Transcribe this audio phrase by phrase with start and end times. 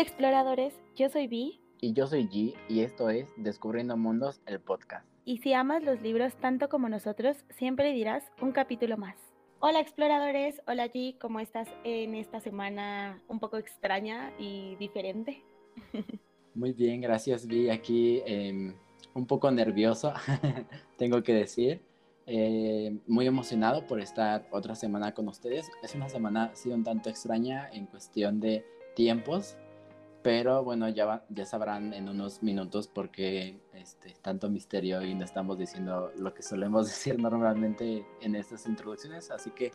[0.00, 1.60] Hola exploradores, yo soy Vi.
[1.78, 5.06] Y yo soy G y esto es Descubriendo Mundos, el podcast.
[5.26, 9.16] Y si amas los libros tanto como nosotros, siempre dirás un capítulo más.
[9.58, 15.42] Hola exploradores, hola G, ¿cómo estás en esta semana un poco extraña y diferente?
[16.54, 18.74] Muy bien, gracias Vi, aquí em,
[19.12, 20.14] un poco nervioso,
[20.96, 21.82] tengo que decir.
[22.24, 25.70] Eh, muy emocionado por estar otra semana con ustedes.
[25.82, 28.64] Es una semana, ha sido un tanto extraña en cuestión de
[28.94, 29.58] tiempos,
[30.22, 35.24] pero bueno, ya, ya sabrán en unos minutos por qué este, tanto misterio y no
[35.24, 39.30] estamos diciendo lo que solemos decir normalmente en estas introducciones.
[39.30, 39.72] Así que,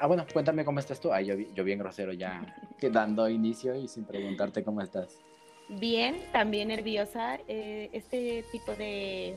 [0.00, 1.12] ah, bueno, cuéntame cómo estás tú.
[1.12, 2.44] Ay, yo, yo bien grosero ya
[2.92, 5.20] dando inicio y sin preguntarte cómo estás.
[5.68, 7.38] Bien, también nerviosa.
[7.48, 9.36] Eh, este tipo de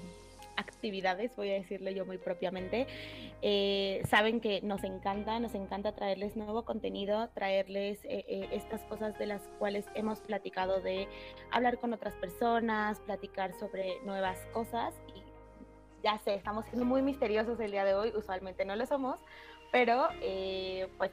[0.58, 2.88] actividades, voy a decirlo yo muy propiamente,
[3.42, 9.18] eh, saben que nos encanta, nos encanta traerles nuevo contenido, traerles eh, eh, estas cosas
[9.18, 11.08] de las cuales hemos platicado de
[11.52, 14.94] hablar con otras personas, platicar sobre nuevas cosas.
[16.04, 19.18] Ya sé, estamos siendo muy misteriosos el día de hoy, usualmente no lo somos,
[19.71, 20.10] pero
[20.98, 21.12] pues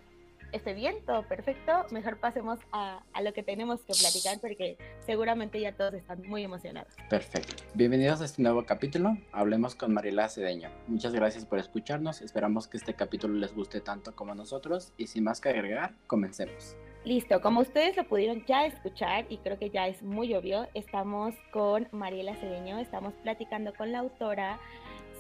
[0.55, 5.61] esté bien, todo perfecto, mejor pasemos a, a, lo que tenemos que platicar porque seguramente
[5.61, 6.95] ya todos están muy emocionados.
[7.11, 7.65] Perfecto.
[7.75, 9.17] Bienvenidos a este nuevo capítulo.
[9.33, 10.71] Hablemos con Mariela Cedeño.
[10.87, 12.23] Muchas gracias por escucharnos.
[12.23, 15.95] Esperamos que este capítulo les guste tanto como a nosotros y sin más que agregar,
[16.07, 16.77] comencemos.
[17.05, 21.35] Listo, como ustedes lo pudieron ya escuchar y creo que ya es muy obvio, estamos
[21.53, 24.59] con Mariela Cedeño, estamos platicando con la autora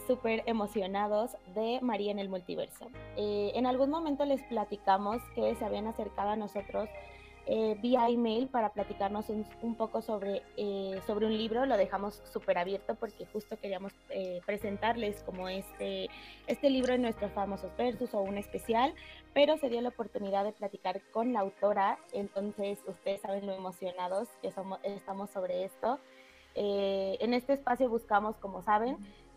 [0.06, 2.90] súper emocionados de María en el multiverso.
[3.16, 6.88] Eh, en algún momento les platicamos que se habían acercado a nosotros
[7.46, 11.66] eh, vía email para platicarnos un, poco sobre, eh, sobre un libro.
[11.66, 13.92] Lo dejamos súper abierto porque justo queríamos
[14.46, 16.08] presentarles como este,
[16.46, 18.94] este libro en nuestros famosos versus o un especial,
[19.34, 21.98] pero se dio la oportunidad de platicar con la autora.
[22.12, 25.98] Entonces, ustedes saben lo emocionados que somos, estamos sobre esto.
[26.54, 28.96] en este espacio buscamos, como saben,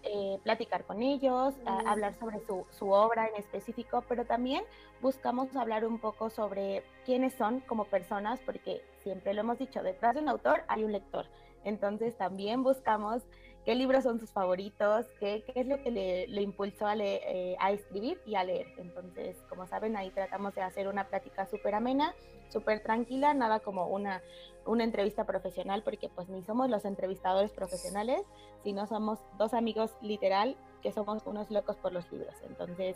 [0.09, 1.53] eh, platicar con ellos,
[1.85, 4.63] hablar sobre su, su, obra en específico, pero también
[5.01, 10.15] buscamos hablar un poco sobre quiénes son como personas, porque siempre lo hemos dicho, detrás
[10.15, 11.25] de un autor hay un lector.
[11.63, 13.23] Entonces también buscamos
[13.67, 17.57] qué libros son sus favoritos, qué, qué es lo que le, le impulsó a, eh,
[17.59, 18.65] a, escribir y a leer.
[18.77, 22.15] Entonces, como saben, ahí tratamos de hacer una plática súper amena,
[22.47, 24.21] súper tranquila, nada como una,
[24.65, 28.21] una entrevista profesional, porque pues ni somos los entrevistadores profesionales,
[28.63, 32.35] sino somos dos amigos literal que somos unos locos por los libros.
[32.47, 32.95] Entonces,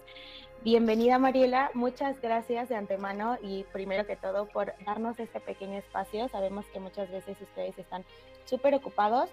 [0.63, 6.29] bienvenida Mariela, muchas gracias de antemano y primero que todo por darnos este pequeño espacio.
[6.29, 8.05] Sabemos que muchas veces ustedes están
[8.45, 9.29] súper ocupados,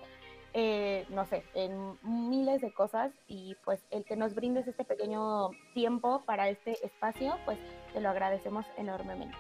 [0.55, 5.51] eh, no sé, en miles de cosas y pues el que nos brindes este pequeño
[5.75, 7.59] tiempo para este espacio, pues
[7.93, 9.37] te lo agradecemos enormemente.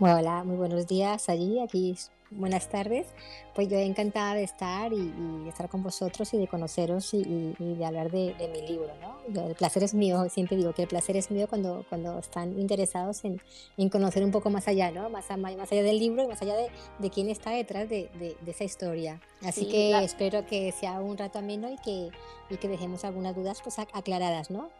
[0.00, 1.96] Hola, muy buenos días allí, aquí
[2.36, 3.06] buenas tardes.
[3.54, 5.12] Pues yo encantada de estar y,
[5.44, 8.90] y estar con vosotros y de conoceros y, y de hablar de, de, mi libro.
[9.00, 9.46] ¿no?
[9.46, 13.24] El placer es mío, siempre digo que el placer es mío cuando, cuando están interesados
[13.24, 13.40] en,
[13.76, 15.08] en conocer un poco más allá, ¿no?
[15.08, 18.50] más, más allá del libro y más allá de, de quién está detrás de, de
[18.50, 19.20] esa historia.
[19.42, 20.04] Así sí, que claro.
[20.04, 22.10] espero que sea un rato ameno y que,
[22.50, 24.70] y que dejemos algunas dudas pues, aclaradas, ¿no?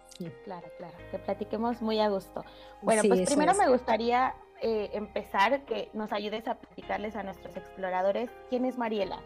[0.45, 2.45] Claro, claro, que platiquemos muy a gusto.
[2.83, 3.59] Bueno, sí, pues primero es.
[3.59, 9.21] me gustaría eh, empezar, que nos ayudes a platicarles a nuestros exploradores quién es Mariela,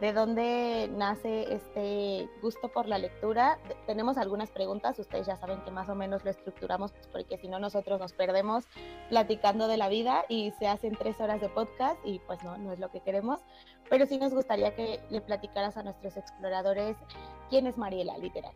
[0.00, 3.58] de dónde nace este gusto por la lectura.
[3.86, 7.58] Tenemos algunas preguntas, ustedes ya saben que más o menos lo estructuramos porque si no
[7.58, 8.64] nosotros nos perdemos
[9.10, 12.72] platicando de la vida y se hacen tres horas de podcast y pues no, no
[12.72, 13.40] es lo que queremos,
[13.90, 16.96] pero sí nos gustaría que le platicaras a nuestros exploradores
[17.50, 18.54] quién es Mariela, literal.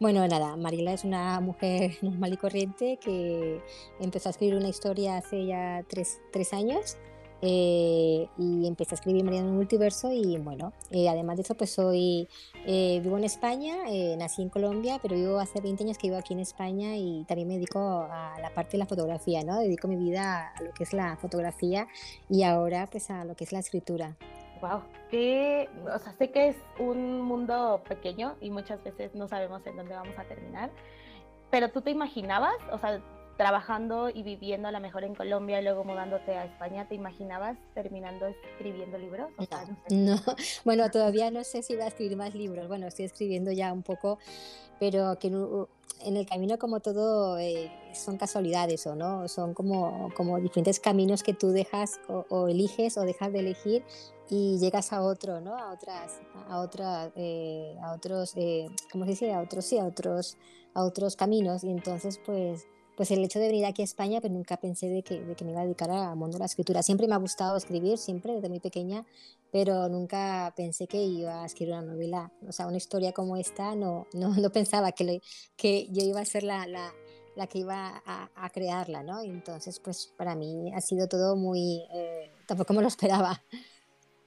[0.00, 3.60] Bueno, nada, Mariela es una mujer normal y corriente que
[4.00, 6.96] empezó a escribir una historia hace ya tres, tres años
[7.46, 11.54] eh, y empecé a escribir Mariela en el multiverso y bueno, eh, además de eso
[11.54, 12.26] pues soy,
[12.66, 16.18] eh, vivo en España, eh, nací en Colombia, pero vivo hace 20 años que vivo
[16.18, 19.60] aquí en España y también me dedico a la parte de la fotografía, ¿no?
[19.60, 21.86] Dedico mi vida a lo que es la fotografía
[22.30, 24.16] y ahora pues a lo que es la escritura.
[24.60, 29.66] Wow, que, o sea, sé que es un mundo pequeño y muchas veces no sabemos
[29.66, 30.70] en dónde vamos a terminar,
[31.50, 33.00] pero tú te imaginabas, o sea,
[33.36, 37.58] trabajando y viviendo a lo mejor en Colombia y luego mudándote a España, ¿te imaginabas
[37.74, 39.30] terminando escribiendo libros?
[39.38, 39.76] O sea, no,
[40.16, 40.20] no,
[40.64, 43.82] bueno, todavía no sé si voy a escribir más libros, bueno, estoy escribiendo ya un
[43.82, 44.18] poco,
[44.78, 50.38] pero que en el camino como todo eh, son casualidades o no, son como, como
[50.40, 53.84] diferentes caminos que tú dejas o eliges o dejas de elegir
[54.30, 55.56] y llegas a otro, ¿no?
[55.56, 59.32] A otras, a otras, eh, a otros, eh, ¿cómo se dice?
[59.32, 60.36] A otros, sí, a otros,
[60.74, 62.66] a otros caminos y entonces pues
[62.96, 65.44] pues el hecho de venir aquí a España, pues nunca pensé de que, de que
[65.44, 66.82] me iba a dedicar al mundo de la escritura.
[66.82, 69.04] Siempre me ha gustado escribir, siempre, desde muy pequeña,
[69.50, 73.74] pero nunca pensé que iba a escribir una novela, o sea, una historia como esta,
[73.74, 75.20] no, no, no pensaba que,
[75.56, 76.92] que yo iba a ser la, la,
[77.34, 79.20] la que iba a, a, crearla, ¿no?
[79.20, 83.42] Entonces, pues para mí ha sido todo muy, eh, tampoco me lo esperaba,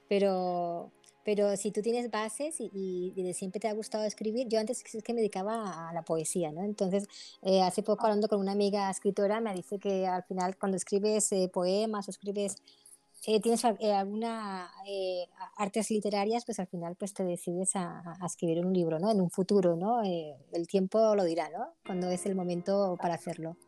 [0.08, 0.92] pero
[1.28, 5.02] pero si tú tienes bases y, y, siempre te ha gustado escribir, yo antes es
[5.02, 6.62] que me dedicaba a la poesía, ¿no?
[6.62, 7.06] Entonces,
[7.42, 11.30] eh, hace poco hablando con una amiga escritora, me dice que al final cuando escribes
[11.32, 12.56] eh, poemas o escribes,
[13.26, 14.70] eh, tienes alguna
[15.58, 19.10] artes literarias, pues al final pues te decides a, a, escribir un libro, ¿no?
[19.10, 20.02] En un futuro, ¿no?
[20.02, 21.74] el tiempo lo dirá, ¿no?
[21.84, 23.58] Cuando es el momento para hacerlo.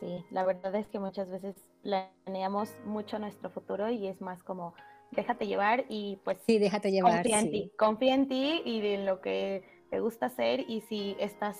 [0.00, 4.74] Sí, la verdad es que muchas veces planeamos mucho nuestro futuro y es más como
[5.10, 9.06] déjate llevar y pues sí, déjate llevar, confía en ti, confía en ti y en
[9.06, 11.58] lo que te gusta hacer y si estás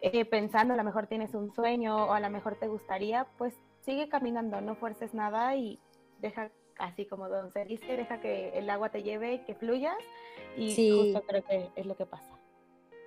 [0.00, 3.54] eh, pensando, a lo mejor tienes un sueño o a lo mejor te gustaría, pues
[3.82, 5.78] sigue caminando, no fuerces nada y
[6.20, 9.96] deja así como Don se dice, deja que el agua te lleve, que fluyas
[10.56, 12.39] y justo creo que es lo que pasa.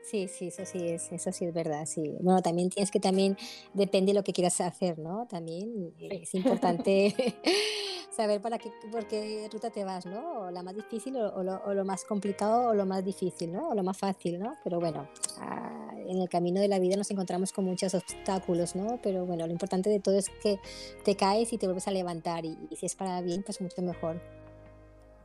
[0.03, 2.13] Sí, sí, eso sí es, eso sí es verdad, sí.
[2.19, 3.37] Bueno, también tienes que también,
[3.73, 5.25] depende de lo que quieras hacer, ¿no?
[5.27, 7.15] También es importante
[8.11, 10.41] saber para qué, por qué ruta te vas, ¿no?
[10.41, 13.69] O la más difícil o, lo, más complicado o lo más difícil, ¿no?
[13.69, 14.55] O lo más fácil, ¿no?
[14.63, 15.07] Pero bueno,
[15.39, 18.99] ah, en el camino de la vida nos encontramos con muchos obstáculos, ¿no?
[19.01, 20.59] Pero bueno, lo importante de todo es que
[21.05, 23.81] te caes y te vuelves a levantar y, y si es para bien, pues mucho
[23.81, 24.21] mejor.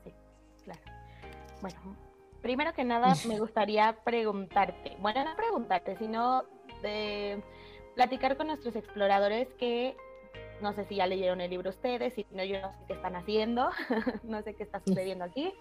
[0.04, 0.12] Sí,
[0.62, 0.80] claro.
[1.60, 2.07] Bueno,
[2.48, 6.44] primero que nada me gustaría preguntarte, bueno, no preguntarte, sino
[6.80, 7.42] de
[7.94, 9.94] platicar con nuestros exploradores que
[10.62, 13.16] no sé si ya leyeron el libro ustedes, si no, yo no sé qué están
[13.16, 13.68] haciendo,
[14.22, 15.52] no sé qué está sucediendo aquí.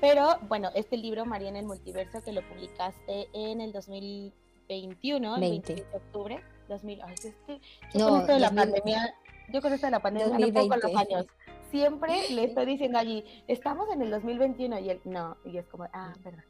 [0.00, 5.40] Pero bueno, este libro, María en el Multiverso, que lo publicaste en el 2021, el
[5.40, 6.42] 20 de octubre.
[6.68, 7.60] 2000, ay, es que
[7.96, 9.14] yo con esto de la pandemia,
[9.52, 11.26] yo con esto de la pandemia no puedo con los años
[11.70, 15.84] siempre le estoy diciendo allí, estamos en el 2021 y él, no, y es como,
[15.92, 16.44] ah, verdad.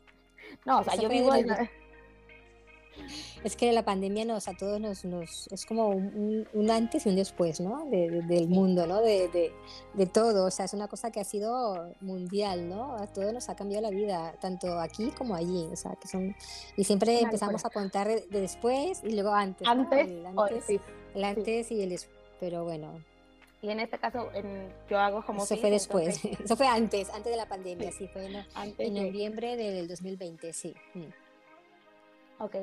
[0.66, 1.48] No, o sea, yo vivo en...
[3.44, 7.16] Es que la pandemia nos a todos nos, nos es como un, antes y un
[7.16, 7.86] después, ¿no?
[7.86, 9.00] del mundo, ¿no?
[9.00, 9.52] De,
[9.94, 12.96] de, todo, o sea, es una cosa que ha sido mundial, ¿no?
[12.96, 16.36] A todos nos ha cambiado la vida, tanto aquí como allí, o sea, que son
[16.76, 20.64] y siempre empezamos a contar de, después y luego antes, antes, el antes,
[21.14, 22.92] el antes y el después, pero bueno,
[23.62, 25.44] y en este caso, en, yo hago como...
[25.44, 29.86] Eso fue después, eso fue antes, antes de la pandemia, sí, fue en, noviembre del
[29.86, 30.74] 2020, sí.
[30.94, 32.42] Mm.
[32.42, 32.56] Ok,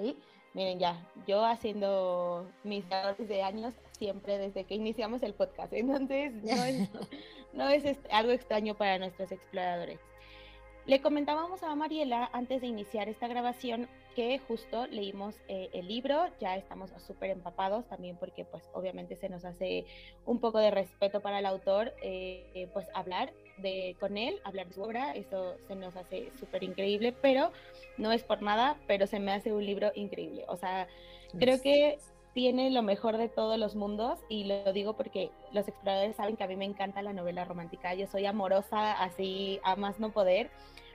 [0.54, 2.84] miren ya, yo haciendo mis
[3.20, 6.90] de años siempre desde que iniciamos el podcast, entonces no es,
[7.54, 10.00] no es algo extraño para nuestros exploradores.
[10.88, 16.28] Le comentábamos a Mariela antes de iniciar esta grabación que justo leímos eh, el libro,
[16.40, 19.86] ya estamos súper empapados también porque pues obviamente se nos hace
[20.26, 24.76] un poco de respeto para el autor, eh, pues hablar de, con él, hablar de
[24.76, 27.52] su obra, eso se nos hace súper increíble, pero
[27.98, 30.46] no es por nada, pero se me hace un libro increíble.
[30.48, 30.88] O sea,
[31.38, 32.00] creo que
[32.38, 36.44] tiene lo mejor de todos los mundos y lo digo porque los exploradores saben que
[36.44, 40.52] a mí me encanta la novela romántica, yo soy amorosa así a más no poder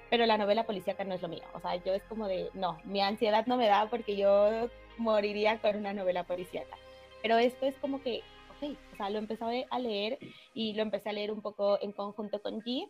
[0.09, 1.43] pero la novela policíaca no es lo mío.
[1.55, 4.69] O sea, yo es como de, no, mi ansiedad no me da porque yo
[4.99, 6.77] moriría con una novela policíaca.
[7.23, 10.19] Pero esto es como que, ok, o sea, lo empecé a leer
[10.55, 12.89] y lo empecé a leer un poco en conjunto con G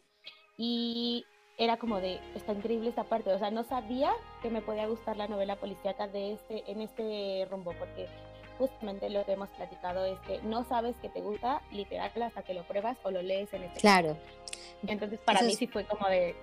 [0.58, 1.24] y
[1.58, 5.16] era como de, está increíble esta parte, o sea, no sabía que me podía gustar
[5.16, 8.08] la novela policíaca de este, en este rumbo, porque
[8.58, 12.54] justamente lo que hemos platicado es que no sabes que te gusta literal hasta que
[12.54, 14.16] lo pruebas o lo lees en este Claro.
[14.86, 16.34] Entonces para mí sí fue como de,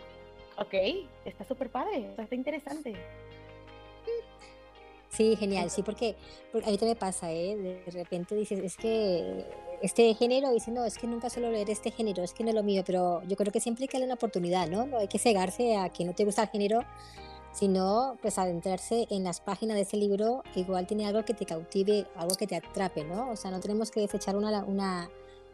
[0.59, 0.73] Ok,
[1.23, 2.93] está súper padre, está interesante.
[5.07, 6.15] Sí, genial, sí, porque,
[6.51, 7.55] porque a mí me pasa, ¿eh?
[7.55, 9.45] De repente dices, es que
[9.81, 12.55] este género, dice, no, es que nunca suelo leer este género, es que no es
[12.55, 14.85] lo mío, pero yo creo que siempre hay que darle una oportunidad, ¿no?
[14.85, 16.81] No hay que cegarse a que no te gusta el género,
[17.51, 22.07] sino pues adentrarse en las páginas de ese libro, igual tiene algo que te cautive,
[22.15, 23.29] algo que te atrape, ¿no?
[23.31, 25.09] O sea, no tenemos que desechar una, una,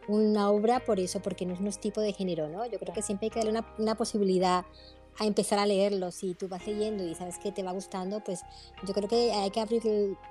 [0.08, 2.66] una obra por eso, porque no es nuestro tipo de género, ¿no?
[2.66, 4.64] Yo creo que siempre hay que darle una, una posibilidad
[5.18, 6.10] a empezar a leerlo.
[6.10, 8.42] Si tú vas leyendo y sabes que te va gustando, pues
[8.86, 9.82] yo creo que hay que abrir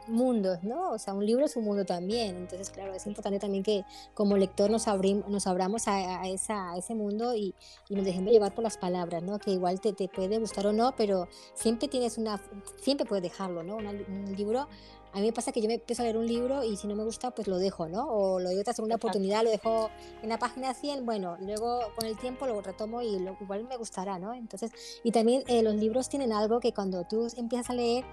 [0.07, 0.91] mundos, ¿no?
[0.91, 2.35] O sea, un libro es un mundo también.
[2.35, 6.95] Entonces, claro, es importante también que como lector nos, abrimos, nos abramos a, esa, ese
[6.95, 7.53] mundo y,
[7.89, 9.39] nos dejemos llevar por las palabras, ¿no?
[9.39, 12.41] Que igual te, te, puede gustar o no, pero siempre tienes una,
[12.81, 13.77] siempre puedes dejarlo, ¿no?
[13.77, 14.67] un libro
[15.15, 16.95] a mí me pasa que yo me empiezo a leer un libro y si no
[16.95, 18.05] me gusta, pues lo dejo, ¿no?
[18.09, 19.89] O lo doy otra segunda oportunidad, lo dejo
[20.21, 23.77] en la página 100, bueno, luego con el tiempo lo retomo y lo, igual me
[23.77, 24.33] gustará, ¿no?
[24.33, 24.71] Entonces,
[25.05, 28.03] y también eh, los libros tienen algo que cuando tú empiezas a leer,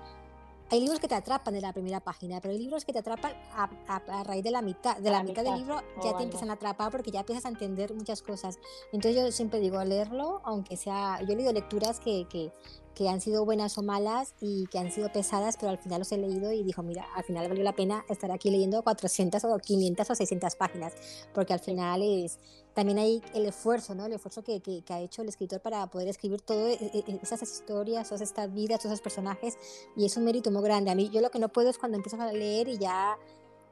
[0.73, 3.35] hay libros que te atrapan de la primera página, pero hay libros que te atrapan
[3.55, 6.91] a, raíz de la mitad, de la, mitad, del libro ya te empiezan a atrapar
[6.91, 8.59] porque ya empiezas a entender muchas cosas.
[8.91, 12.50] Entonces yo siempre digo, leerlo, aunque sea, yo he leído lecturas que, que,
[12.95, 16.12] que han sido buenas o malas y que han sido pesadas, pero al final los
[16.12, 19.59] he leído y dijo, mira, al final valió la pena estar aquí leyendo 400 o
[19.59, 20.95] 500 o 600 páginas,
[21.35, 22.38] porque al final es
[22.75, 24.07] también hay el esfuerzo, ¿no?
[24.07, 27.43] El esfuerzo que, que, ha hecho el escritor para poder escribir todas e, e, esas
[27.43, 29.59] historias, todas estas vidas, todos esos personajes,
[29.97, 30.91] y es un mérito muy grande.
[30.91, 33.19] A mí, yo lo que no puedo es cuando empiezo a leer y ya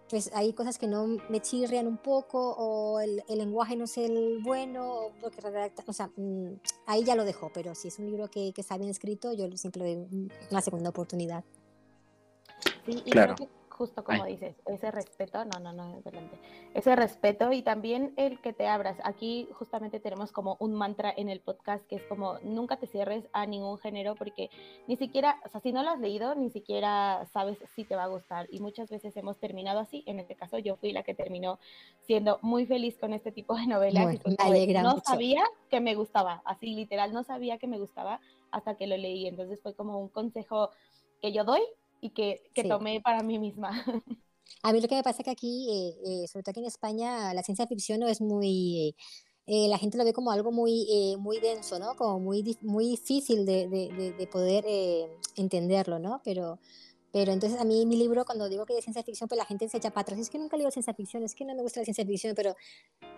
[0.09, 3.97] pues hay cosas que no me chirrian un poco o el, el lenguaje no es
[3.97, 6.55] el bueno o porque redacta, o sea, mm,
[6.87, 9.47] ahí ya lo dejo, pero si es un libro que, que está bien escrito, yo
[9.57, 11.45] siempre doy una segunda oportunidad.
[12.85, 13.37] Sí, y claro
[13.81, 16.39] justo como dices, ese respeto, no, no, no, adelante,
[16.75, 18.99] ese respeto y también el que te abras.
[19.05, 23.27] Aquí justamente tenemos como un mantra en el podcast que es como nunca te cierres
[23.33, 24.51] a ningún género porque
[24.87, 28.05] ni siquiera, o sea, si no lo has leído, ni siquiera sabes si te va
[28.05, 30.05] a gustar y muchas veces hemos terminado así.
[30.07, 31.59] En este caso yo fui la que terminó
[32.03, 34.19] siendo muy feliz con este tipo de novelas.
[34.83, 38.21] no sabía que me gustaba, así literal, no sabía que me gustaba
[38.51, 39.27] hasta que lo leí.
[39.27, 40.69] Entonces fue como un consejo
[41.23, 41.63] que yo doy
[42.01, 43.71] y que, que tomé para mí misma.
[44.63, 46.67] A mí lo que me pasa es que aquí, eh, eh, sobre todo aquí en
[46.67, 48.95] España, la ciencia ficción no es muy...
[49.47, 50.87] Eh, la gente lo ve como algo muy,
[51.19, 51.97] muy denso, ¿no?
[51.97, 54.65] Como muy, muy difícil de, de, de poder
[55.35, 56.21] entenderlo, ¿no?
[56.25, 56.61] Pero
[57.13, 59.69] pero entonces a mí mi libro, cuando digo que es ciencia ficción, pues la gente
[59.69, 60.19] se echa para atrás.
[60.19, 62.57] Es que nunca leo ciencia ficción, es que no me gusta la ciencia ficción, pero,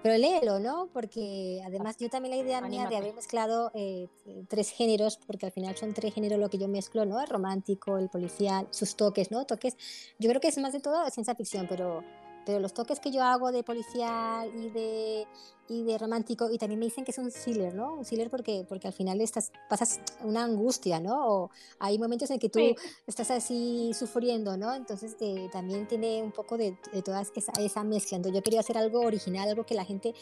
[0.02, 0.88] pero léelo, ¿no?
[0.92, 4.08] Porque además yo también la idea mía de haber mezclado eh,
[4.49, 7.20] tres géneros, porque al final son tres géneros lo que yo mezclo, ¿no?
[7.20, 9.44] El romántico, el policial, sus toques, ¿no?
[9.44, 9.76] Toques.
[10.18, 12.02] Yo creo que es más de todo ciencia ficción, pero
[12.44, 15.26] pero los toques que yo hago de policial y de,
[15.73, 17.95] y de romántico, y también me dicen que es un thriller, ¿no?
[17.95, 21.26] Un thriller porque, porque al final estás, pasas una angustia, ¿no?
[21.26, 22.61] O hay momentos en que tú
[23.07, 24.75] estás así sufriendo, ¿no?
[24.75, 28.17] Entonces eh, también tiene un poco de, de toda esa, esa mezcla.
[28.17, 30.14] Entonces yo quería hacer algo original, algo que la gente,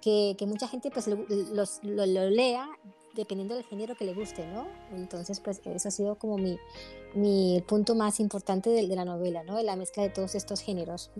[0.00, 1.24] que, que mucha gente pues lo,
[1.82, 2.68] lo, lea
[3.14, 4.66] dependiendo del género que le guste, ¿no?
[4.92, 6.58] Entonces, pues eso ha sido como mi,
[7.14, 9.62] mi punto más importante de, de la novela, ¿no?
[9.62, 11.10] La mezcla de todos estos géneros.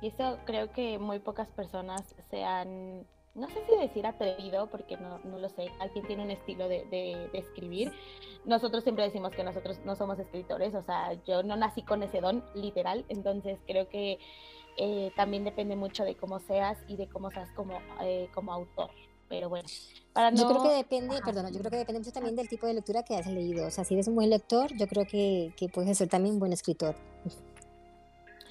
[0.00, 4.96] Y eso creo que muy pocas personas se han, no sé si decir atrevido, porque
[4.96, 7.92] no, no lo sé, alguien tiene un estilo de, de, escribir.
[8.44, 12.20] Nosotros siempre decimos que nosotros no somos escritores, o sea, yo no nací con ese
[12.20, 14.18] don, literal, entonces creo que
[14.76, 18.90] eh, también depende mucho de cómo seas y de cómo seas como, eh, como autor.
[19.28, 19.68] Pero bueno,
[20.14, 20.38] para no...
[20.38, 23.02] Yo creo que depende, perdón, yo creo que depende mucho también del tipo de lectura
[23.02, 23.66] que has leído.
[23.66, 26.40] O sea, si eres un buen lector, yo creo que, que puedes ser también un
[26.40, 26.96] buen escritor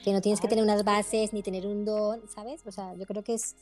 [0.08, 2.66] que no tienes que tener unas bases ni tener un don, ¿sabes?
[2.66, 3.58] O sea, yo creo que es,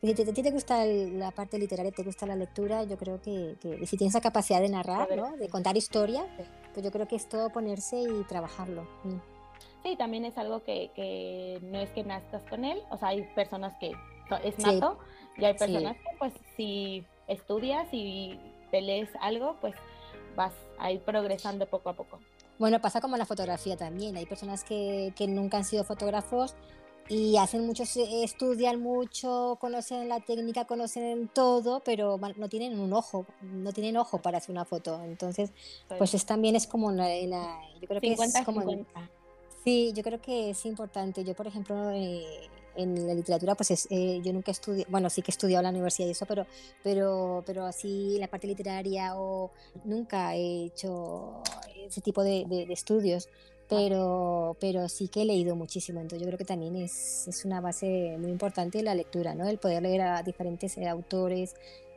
[0.00, 3.84] si te, te gusta la parte literaria, te gusta la lectura, yo creo que, que
[3.84, 5.36] si tienes la capacidad de narrar, ¿no?
[5.36, 6.24] De contar historia,
[6.72, 8.82] pues yo creo que es todo ponerse y trabajarlo.
[9.02, 9.16] Mm.
[9.82, 13.24] Sí, también es algo que, que, no es que nazcas con él, o sea, hay
[13.34, 13.90] personas que
[14.44, 15.00] es nato
[15.36, 18.38] y hay personas que pues si estudias y
[18.70, 19.74] te lees algo, pues
[20.36, 22.20] vas a ir progresando poco a poco.
[22.58, 24.16] Bueno, pasa como en la fotografía también.
[24.16, 26.56] Hay personas que, que nunca han sido fotógrafos
[27.08, 33.24] y hacen mucho, estudian mucho, conocen la técnica, conocen todo, pero no tienen un ojo,
[33.40, 35.02] no tienen ojo para hacer una foto.
[35.04, 35.52] Entonces,
[35.96, 37.08] pues es, también es como la,
[37.80, 38.62] yo creo que es como
[39.64, 41.24] sí, yo creo que es importante.
[41.24, 45.20] Yo, por ejemplo, eh, en la literatura, pues es, eh, yo nunca estudié, bueno, sí
[45.20, 46.46] que he estudiado en la universidad y eso, pero,
[46.82, 49.50] pero, pero así la parte literaria o
[49.84, 51.42] nunca he hecho
[51.76, 53.28] ese tipo de, de, estudios,
[53.68, 57.60] pero, pero sí que he leído muchísimo, entonces yo creo que también es, es una
[57.60, 59.48] base muy importante la lectura, ¿no?
[59.48, 61.54] El poder leer a diferentes eh, autores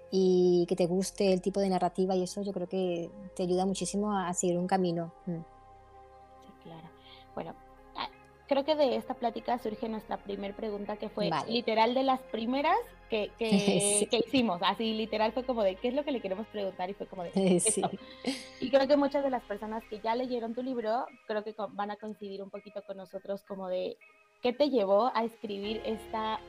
[0.09, 3.65] y que te guste el tipo de narrativa y eso yo creo que te ayuda
[3.65, 5.13] muchísimo a, seguir un camino.
[5.27, 5.38] Mm.
[6.41, 6.89] Sí, claro.
[7.35, 7.55] Bueno,
[8.51, 12.77] creo que de esta plática surge nuestra primera pregunta, que fue literal de las primeras
[13.10, 14.60] que, que, hicimos.
[14.62, 16.89] Así literal fue como de, ¿qué es lo que le queremos preguntar?
[16.89, 17.89] Y fue como de, esto.
[18.60, 21.91] Y creo que muchas de las personas que ya leyeron tu libro, creo que van
[21.91, 23.96] a coincidir un poquito con nosotros como de,
[24.43, 26.41] ¿qué te llevó a escribir esta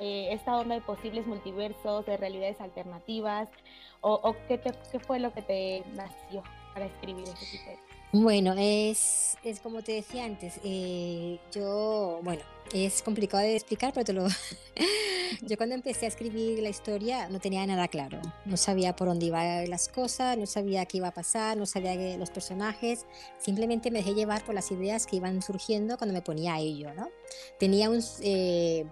[0.00, 3.48] eh, esta onda de posibles multiversos, de realidades alternativas,
[4.00, 6.42] o, o qué, te, qué, fue lo que te nació
[6.74, 12.42] para escribir ese tipo de bueno, es, es como te decía antes, eh, yo, bueno,
[12.72, 14.26] es complicado de explicar, pero te lo...
[15.42, 19.26] yo cuando empecé a escribir la historia no tenía nada claro, no sabía por dónde
[19.26, 23.06] iban las cosas, no sabía qué iba a pasar, no sabía que los personajes,
[23.38, 26.92] simplemente me dejé llevar por las ideas que iban surgiendo cuando me ponía a ello,
[26.94, 27.08] ¿no?
[27.58, 28.02] Tenía un...
[28.22, 28.86] Eh,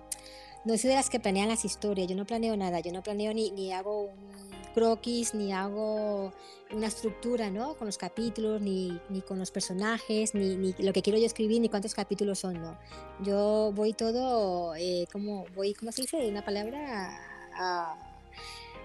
[0.65, 3.33] no soy de las que planean las historias, yo no planeo nada, yo no planeo
[3.33, 4.39] ni, ni hago un
[4.75, 6.33] croquis, ni hago
[6.73, 7.75] una estructura, ¿no?
[7.75, 11.61] Con los capítulos, ni, ni con los personajes, ni, ni, lo que quiero yo escribir,
[11.61, 12.79] ni cuántos capítulos son, ¿no?
[13.25, 16.29] Yo voy todo, eh, como, voy, ¿cómo se dice?
[16.29, 17.19] Una palabra...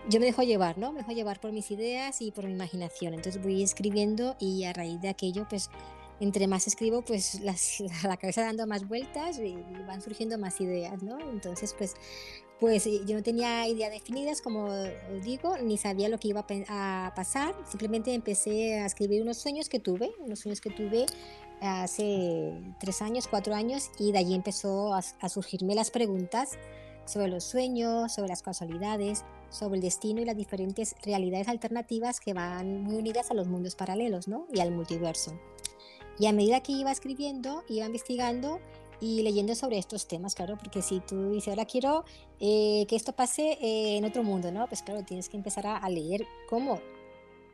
[0.09, 0.91] Yo me dejo llevar, ¿no?
[0.91, 3.13] Me dejo llevar por mis ideas y por mi imaginación.
[3.13, 5.69] Entonces voy escribiendo y a raíz de aquello, pues
[6.23, 11.03] entre más escribo, pues las, la cabeza dando más vueltas y van surgiendo más ideas,
[11.03, 11.19] ¿no?
[11.29, 11.95] Entonces, pues,
[12.59, 14.73] pues yo no tenía ideas definidas, como
[15.23, 17.53] digo, ni sabía lo que iba a pasar.
[17.69, 21.05] Simplemente empecé a escribir unos sueños que tuve, unos sueños que tuve
[21.59, 26.51] hace tres años, cuatro años, y de allí empezó a, a surgirme las preguntas
[27.05, 32.33] sobre los sueños, sobre las casualidades, sobre el destino y las diferentes realidades alternativas que
[32.33, 34.47] van muy unidas a los mundos paralelos ¿no?
[34.53, 35.37] y al multiverso.
[36.19, 38.59] Y a medida que iba escribiendo, iba investigando
[38.99, 42.05] y leyendo sobre estos temas, claro, porque si tú dices, ahora quiero
[42.39, 44.67] eh, que esto pase en otro mundo, ¿no?
[44.67, 46.79] Pues claro, tienes que empezar a, a leer cómo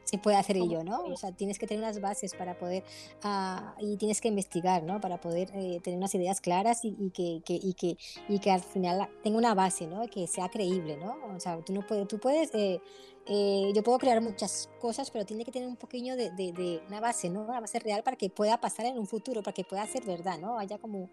[0.10, 1.04] se puede hacer ello, ¿no?
[1.04, 2.84] O sea, tienes que tener unas bases para poder,
[3.24, 5.00] uh, y tienes que investigar, ¿no?
[5.00, 7.98] Para poder eh, tener unas ideas claras y, y, que, que, y, que,
[8.28, 10.08] y que al final tenga una base, ¿no?
[10.08, 11.16] Que sea creíble, ¿no?
[11.36, 12.82] O sea, tú no puedes, tú puedes, eh,
[13.28, 16.82] eh, yo puedo crear muchas cosas, pero tiene que tener un poquillo de, de, de,
[16.88, 17.42] una base, ¿no?
[17.42, 20.40] Una base real para que pueda pasar en un futuro, para que pueda ser verdad,
[20.40, 20.58] ¿no?
[20.58, 21.10] Haya como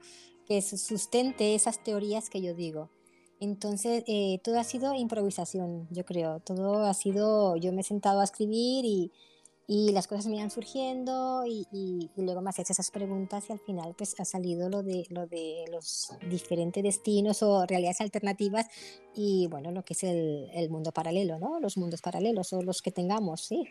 [0.46, 2.88] que sustente esas teorías que yo digo.
[3.40, 6.40] Entonces, eh, todo ha sido improvisación, yo creo.
[6.40, 9.12] Todo ha sido, yo me he sentado a escribir y,
[9.66, 13.58] y las cosas me iban surgiendo y, y, luego me hacías esas preguntas y al
[13.58, 18.66] final pues ha salido lo de, lo de los diferentes destinos o realidades alternativas
[19.14, 21.60] y bueno, lo que es el, el mundo paralelo, ¿no?
[21.60, 23.66] Los mundos paralelos o los que tengamos, sí.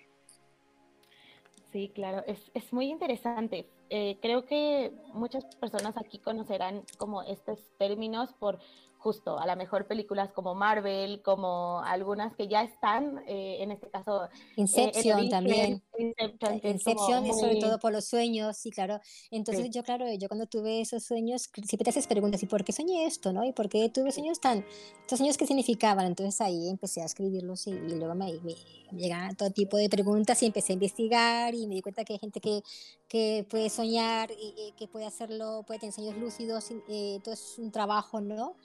[1.72, 3.66] Sí, claro, es, es muy interesante.
[3.90, 8.60] Eh, creo que muchas personas aquí conocerán como estos términos por
[9.06, 13.88] justo, a lo mejor películas como Marvel, como algunas que ya están, eh, en este
[13.88, 14.28] caso...
[14.56, 15.84] Inception eh, también.
[16.00, 19.00] Inception, Inception es sobre todo por los sueños, sí, claro.
[19.30, 19.70] Entonces sí.
[19.70, 23.06] yo, claro, yo cuando tuve esos sueños, siempre te haces preguntas, ¿y por qué soñé
[23.06, 23.44] esto, no?
[23.44, 24.66] ¿Y por qué tuve sueños tan...
[25.02, 26.08] estos sueños qué significaban?
[26.08, 28.56] Entonces ahí empecé a escribirlos y, y luego me, me,
[28.92, 32.20] llegaban todo tipo de preguntas y empecé a investigar y me di cuenta que hay
[32.20, 32.64] gente que,
[33.08, 37.60] que puede soñar, y, y que puede hacerlo, puede tener sueños lúcidos, eh, todo es
[37.60, 38.56] un trabajo, ¿no?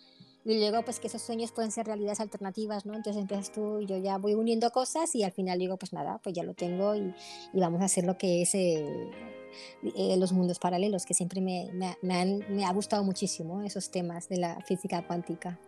[0.44, 2.94] Y luego pues que esos sueños pueden ser realidades alternativas, ¿no?
[2.94, 6.18] Entonces empiezas tú y yo ya voy uniendo cosas y al final digo, pues nada,
[6.22, 7.14] pues ya lo tengo y,
[7.53, 9.11] y vamos a hacer lo que es eh,
[9.96, 13.90] eh, los mundos paralelos, que siempre me, me, me, han, me ha gustado muchísimo esos
[13.90, 15.59] temas de la física cuántica.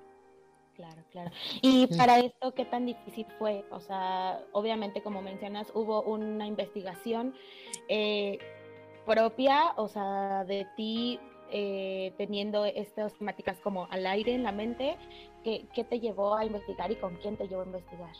[0.74, 1.30] Claro, claro.
[1.60, 3.64] Y para esto, ¿qué tan difícil fue?
[3.70, 7.34] O sea, obviamente, como mencionas, hubo una investigación
[7.88, 8.38] eh,
[9.04, 11.20] propia, o sea, de ti
[11.52, 14.96] eh, teniendo estas temáticas como al aire en la mente,
[15.44, 18.12] ¿qué, ¿qué, te llevó a investigar y con quién te llevó a investigar?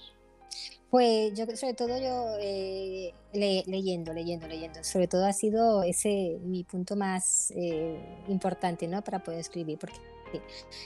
[0.91, 4.85] Pues yo, sobre todo yo eh, le, leyendo, leyendo, leyendo.
[4.85, 9.03] Sobre todo ha sido ese mi punto más eh, importante, ¿no?
[9.03, 9.97] Para poder escribir, porque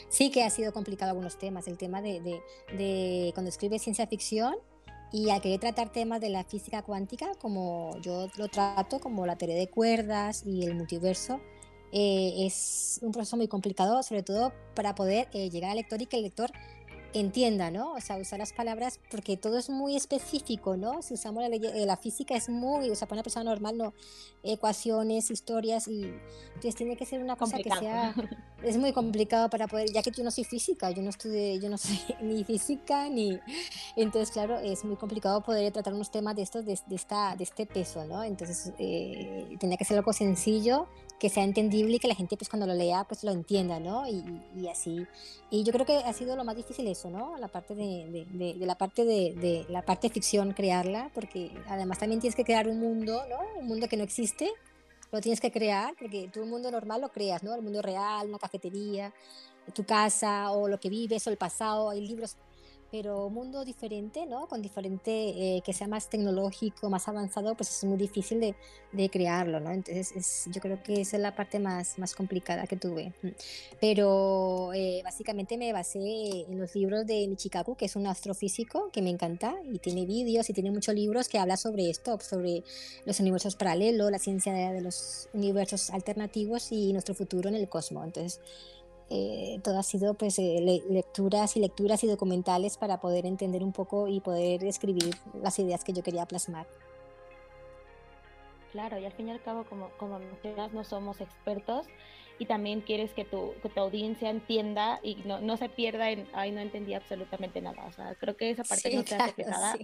[0.08, 1.66] sí que ha sido complicado algunos temas.
[1.66, 2.40] El tema de, de,
[2.76, 4.54] de cuando escribes ciencia ficción,
[5.12, 9.36] y al querer tratar temas de la física cuántica, como yo lo trato, como la
[9.36, 11.40] teoría de cuerdas y el multiverso,
[11.92, 16.06] eh, es un proceso muy complicado, sobre todo para poder eh, llegar al lector y
[16.06, 16.50] que el lector
[17.18, 17.94] entienda, ¿no?
[17.94, 21.02] O sea, usar las palabras, porque todo es muy específico, ¿no?
[21.02, 23.78] Si usamos la, ley, eh, la física es muy, o sea, para una persona normal,
[23.78, 23.94] no,
[24.42, 26.12] ecuaciones, historias, y
[26.48, 27.80] entonces tiene que ser una cosa complicado.
[27.80, 28.14] que sea,
[28.62, 31.70] es muy complicado para poder, ya que yo no soy física, yo no estudié, yo
[31.70, 33.38] no soy ni física, ni,
[33.96, 37.44] entonces, claro, es muy complicado poder tratar unos temas de estos, de, de esta, de
[37.44, 38.22] este peso, ¿no?
[38.24, 40.88] Entonces, eh, tenía que ser algo sencillo,
[41.18, 44.06] que sea entendible y que la gente pues cuando lo lea pues lo entienda, ¿no?
[44.06, 44.22] Y,
[44.54, 45.06] y así.
[45.50, 47.36] Y yo creo que ha sido lo más difícil eso, ¿no?
[47.38, 51.98] La parte de, de, de, de la parte de, la parte ficción crearla, porque además
[51.98, 53.60] también tienes que crear un mundo, ¿no?
[53.60, 54.50] Un mundo que no existe,
[55.12, 57.54] lo tienes que crear, porque tú un mundo normal lo creas, ¿no?
[57.54, 59.12] El mundo real, una cafetería,
[59.74, 62.36] tu casa o lo que vives o el pasado, hay libros
[62.90, 64.46] pero mundo diferente, ¿no?
[64.46, 68.54] Con diferente, eh, que sea más tecnológico, más avanzado, pues es muy difícil de,
[68.92, 69.70] de crearlo, ¿no?
[69.70, 73.12] Entonces, es, yo creo que esa es la parte más, más complicada que tuve.
[73.80, 75.98] Pero eh, básicamente me basé
[76.48, 80.48] en los libros de Michikaku, que es un astrofísico que me encanta y tiene vídeos
[80.50, 82.62] y tiene muchos libros que habla sobre esto, sobre
[83.04, 87.68] los universos paralelos, la ciencia de, de los universos alternativos y nuestro futuro en el
[87.68, 88.06] cosmos.
[88.06, 88.40] Entonces,
[89.08, 93.62] eh, todo ha sido pues eh, le lecturas y lecturas y documentales para poder entender
[93.62, 96.66] un poco y poder escribir las ideas que yo quería plasmar.
[98.72, 101.86] Claro, y al fin y al cabo, como, como mencionas, no somos expertos
[102.38, 106.50] y también quieres que tu, tu audiencia entienda y no, no, se pierda en, ay,
[106.50, 107.84] no entendí absolutamente nada.
[107.86, 109.76] O sea, creo que esa parte no te hace pesada.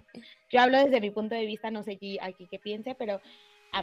[0.50, 3.20] Yo hablo desde mi punto de vista, no sé aquí qué piense, pero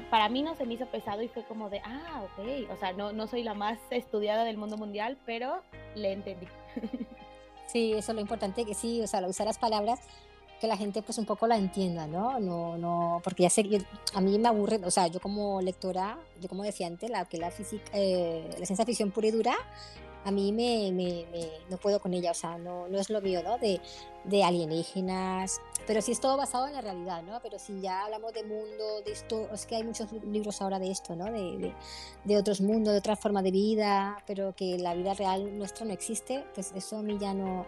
[0.10, 2.94] para mí no se me hizo pesado y fue como de, ah, ok, o sea,
[2.94, 5.62] no, no soy la más estudiada del mundo mundial, pero
[5.96, 6.48] le entendí.
[7.72, 10.00] Sí, eso es lo importante, que sí, o sea, usar las palabras
[10.60, 12.40] que la gente pues un poco la entienda, ¿no?
[12.40, 13.82] No, no, porque ya sé, que
[14.14, 17.38] a mí me aburre, o sea, yo como lectora, yo como decía antes, la que
[17.38, 19.56] la física, eh, la ciencia ficción pura y dura,
[20.30, 21.26] a mí me, me,
[21.70, 23.58] no puedo con ella, o sea, no, no es lo mío, ¿no?
[23.58, 23.82] De,
[24.24, 27.40] de, alienígenas, pero sí es todo basado en la realidad, ¿no?
[27.42, 30.92] Pero si ya hablamos de mundo, de esto, es que hay muchos libros ahora de
[30.92, 31.26] esto, ¿no?
[31.26, 31.74] De, de,
[32.26, 35.94] de otros mundos, de otra forma de vida, pero que la vida real nuestra no
[35.94, 37.66] existe, pues eso a mí ya no,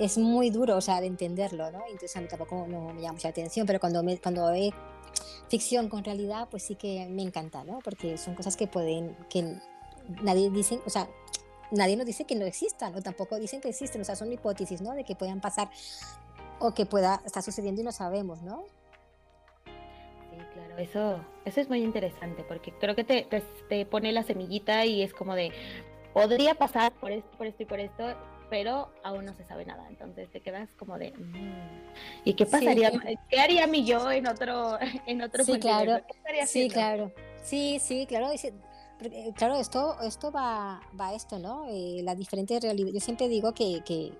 [0.00, 1.82] es muy duro, o sea, de entenderlo, ¿no?
[1.86, 4.72] Entonces a mí tampoco no me llama mucha atención, pero cuando, me, cuando ve
[5.48, 7.80] ficción con realidad, pues sí que me encanta, ¿no?
[7.84, 9.56] Porque son cosas que pueden, que
[10.22, 11.08] nadie dice, o sea,
[11.70, 14.80] nadie nos dice que no existan, o tampoco dicen que existen, o sea, son hipótesis,
[14.80, 14.94] ¿no?
[14.94, 15.70] De que puedan pasar
[16.58, 18.64] o que pueda estar sucediendo y no sabemos, ¿no?
[19.64, 23.26] Sí, claro, eso, eso es muy interesante, porque creo que te,
[23.68, 25.52] te, pone la semillita y es como de,
[26.12, 28.14] podría pasar por esto, por esto y por esto,
[28.50, 29.86] pero aún no se sabe nada.
[29.88, 32.92] Entonces te quedas como de, mm, ¿y qué pasaría?
[33.28, 36.00] ¿Qué haría mi yo en otro, en otro Sí, claro.
[36.46, 37.12] sí, claro.
[37.42, 38.28] Sí, sí, claro.
[39.34, 41.64] Claro, esto, esto va, va a esto, ¿no?
[41.68, 42.90] Eh, la diferente realidad.
[42.92, 44.12] Yo siempre digo que, que,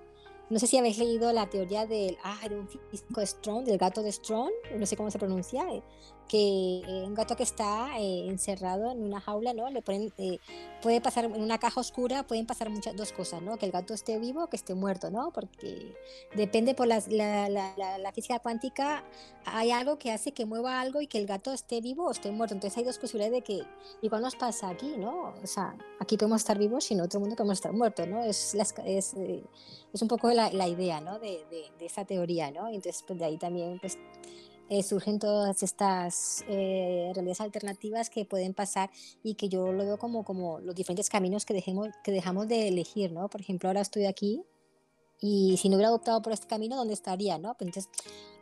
[0.51, 4.03] no sé si habéis leído la teoría del, ah, de un físico Strong, del gato
[4.03, 5.83] de Strong, no sé cómo se pronuncia, eh,
[6.31, 9.69] que eh, un gato que está eh, encerrado en una jaula, ¿no?
[9.69, 10.39] Le ponen, eh,
[10.81, 13.57] puede pasar en una caja oscura, pueden pasar muchas dos cosas, ¿no?
[13.59, 15.33] Que el gato esté vivo que esté muerto, ¿no?
[15.33, 15.97] Porque
[16.37, 19.03] depende por la, la, la, física cuántica,
[19.45, 22.31] hay algo que hace que mueva algo y que el gato esté vivo o esté
[22.31, 22.55] muerto.
[22.55, 23.67] Entonces hay dos posibilidades de que,
[24.01, 25.35] igual nos pasa aquí, ¿no?
[25.43, 28.23] O sea, aquí podemos estar vivos y en otro mundo podemos estar muertos, ¿no?
[28.23, 29.15] Es, es,
[29.93, 31.19] es un poco la, idea, ¿no?
[31.19, 32.69] De, de, de, esa teoría, ¿no?
[32.69, 33.99] Entonces, pues de ahí también, pues
[34.73, 38.89] eh, surgen todas estas eh, realidades alternativas que pueden pasar
[39.21, 42.69] y que yo lo veo como, como los diferentes caminos que, dejemos, que dejamos de
[42.69, 43.29] elegir, ¿no?
[43.29, 44.45] Por ejemplo, ahora estoy aquí
[45.21, 47.55] y si no hubiera optado por este camino, ¿dónde estaría, no?
[47.55, 47.91] Pues entonces,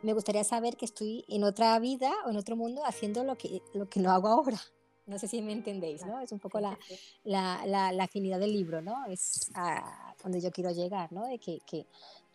[0.03, 3.63] me gustaría saber que estoy en otra vida o en otro mundo haciendo lo que,
[3.73, 4.61] lo que no hago ahora.
[5.09, 6.19] No sé si me entendéis, ¿no?
[6.21, 6.77] Es un poco la,
[7.23, 9.05] la, la, afinidad del libro, ¿no?
[9.07, 11.25] Es a donde yo quiero llegar, ¿no?
[11.25, 11.87] De que, que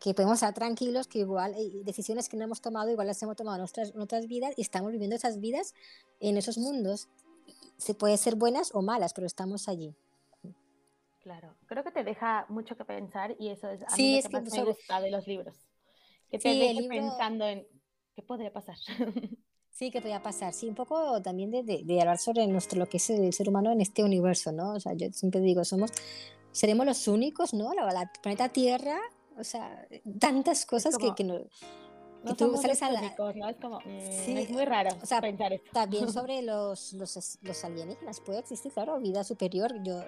[0.05, 3.37] que podemos estar tranquilos, que igual hay decisiones que no hemos tomado, igual las hemos
[3.37, 5.75] tomado en otras, en otras vidas y estamos viviendo esas vidas
[6.21, 7.09] en esos mundos.
[7.79, 9.95] Se puede ser buenas o malas, pero estamos allí.
[11.21, 14.41] Claro, creo que te deja mucho que pensar y eso es a mí lo que,
[14.41, 15.57] más me gusta de los libros.
[16.31, 17.67] Que te sí, pensando en
[18.15, 18.77] qué podría pasar.
[19.75, 20.55] Sí, que podría pasar.
[20.55, 23.73] Sí, un poco también de, de, hablar sobre nuestro, lo que es el ser humano
[23.73, 24.73] en este universo, ¿no?
[24.75, 25.91] O sea, yo siempre digo, somos,
[26.53, 27.75] seremos los únicos, ¿no?
[27.75, 29.01] La, la planeta Tierra
[29.39, 29.87] o sea,
[30.19, 31.39] tantas cosas que, que, no...
[32.25, 33.01] Que tú sales a la...
[33.01, 33.49] ¿no?
[33.49, 35.71] Es como, mm, sí, es muy raro o sea, pensar esto.
[35.73, 40.03] También sobre los, los, los, alienígenas, puede existir, claro, vida superior, yo,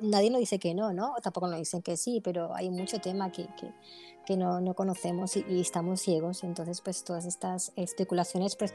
[0.00, 1.14] nadie nos dice que no, ¿no?
[1.22, 3.72] Tampoco nos dicen que sí, pero hay mucho tema que, que,
[4.26, 8.74] que no, no, conocemos y, y, estamos ciegos, entonces pues todas estas especulaciones pues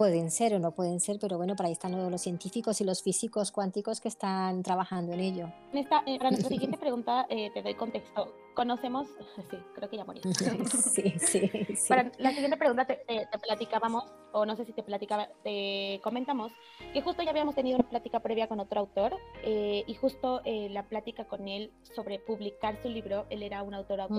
[0.00, 3.02] pueden ser o no pueden ser, pero bueno, para ahí están los científicos y los
[3.02, 5.52] físicos cuánticos que están trabajando en ello.
[5.74, 8.34] Esta, eh, para nuestra siguiente pregunta, eh, te doy contexto.
[8.54, 9.08] Conocemos,
[9.50, 10.22] sí, creo que ya morí.
[10.24, 11.88] sí, sí, sí.
[11.90, 13.02] Para la siguiente pregunta te,
[13.42, 16.50] platicábamos, o no sé si te platicaba, te comentamos,
[16.94, 20.88] que justo ya habíamos tenido una plática previa con otro autor, eh, y justo la
[20.88, 24.14] plática con él sobre publicar su libro, él era un autor mm.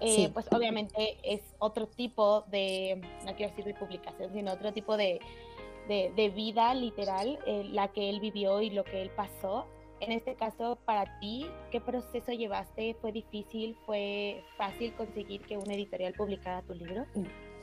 [0.00, 4.96] Eh, pues obviamente es otro tipo de, no quiero decir de publicación, sino otro tipo
[4.96, 5.20] de,
[5.88, 9.66] de, vida literal, eh, la que él vivió y lo que él pasó.
[10.00, 12.94] En este caso, para ti, ¿qué proceso llevaste?
[13.00, 13.76] ¿Fue difícil?
[13.86, 17.06] ¿Fue fácil conseguir que una editorial publicara tu libro?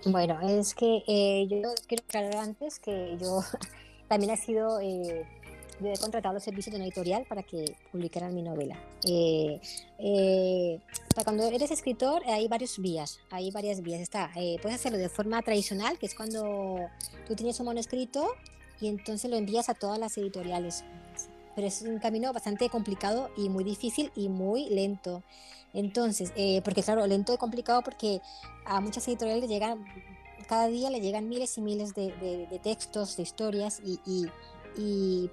[0.06, 3.41] Bueno, es que eh, yo quiero aclarar antes que yo
[4.08, 4.80] también he sido
[5.79, 8.77] yo he contratado los servicios de una editorial para que publicaran mi novela.
[9.07, 9.59] Eh,
[9.99, 10.79] eh,
[11.13, 14.01] para cuando eres escritor hay varios vías, hay varias vías.
[14.01, 16.79] Está, eh, puedes hacerlo de forma tradicional, que es cuando
[17.27, 18.27] tú tienes un manuscrito
[18.81, 20.83] y entonces lo envías a todas las editoriales.
[21.55, 25.23] Pero es un camino bastante complicado y muy difícil y muy lento.
[25.73, 26.31] Entonces,
[26.63, 28.21] porque claro, lento y complicado porque
[28.65, 29.86] a muchas editoriales llegan,
[30.47, 34.27] cada día le llegan miles y miles de, textos, de historias y y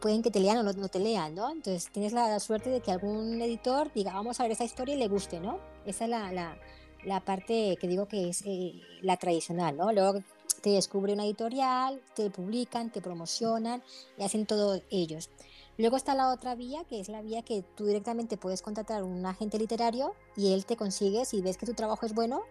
[0.00, 1.50] pueden que te lean o no, te lean, ¿no?
[1.50, 4.98] Entonces tienes la, suerte de que algún editor diga, vamos a ver esa historia y
[4.98, 5.59] le guste, ¿no?
[5.87, 6.59] Esa es la, la,
[7.05, 9.92] la parte que digo que es eh, la tradicional, ¿no?
[9.92, 10.20] Luego
[10.61, 13.83] te descubre una editorial, te publican, te promocionan
[14.18, 15.31] y hacen todo ellos.
[15.79, 19.05] Luego está la otra vía, que es la vía que tú directamente puedes contratar a
[19.05, 22.42] un agente literario y él te consigue, si ves que tu trabajo es bueno,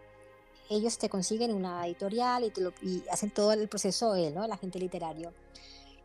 [0.69, 4.45] ellos te consiguen una editorial y, te lo, y hacen todo el proceso él, ¿no?
[4.45, 5.33] el agente literario.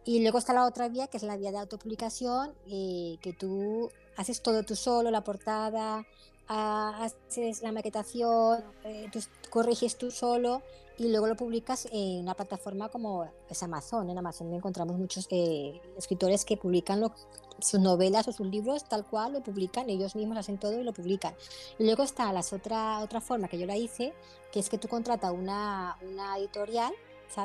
[0.05, 3.91] Y luego está la otra vía, que es la vía de autopublicación, eh, que tú
[4.17, 6.05] haces todo tú solo, la portada,
[6.47, 10.63] haces la maquetación, eh, tú corriges tú solo
[10.99, 14.11] y luego lo publicas en una plataforma como es Amazon.
[14.11, 17.11] En Amazon encontramos muchos eh, escritores que publican
[17.59, 20.93] sus novelas o sus libros tal cual, lo publican, ellos mismos hacen todo y lo
[20.93, 21.35] publican.
[21.79, 24.13] Y luego está la otra, otra forma que yo la hice,
[24.53, 26.93] que es que tú contratas una, una editorial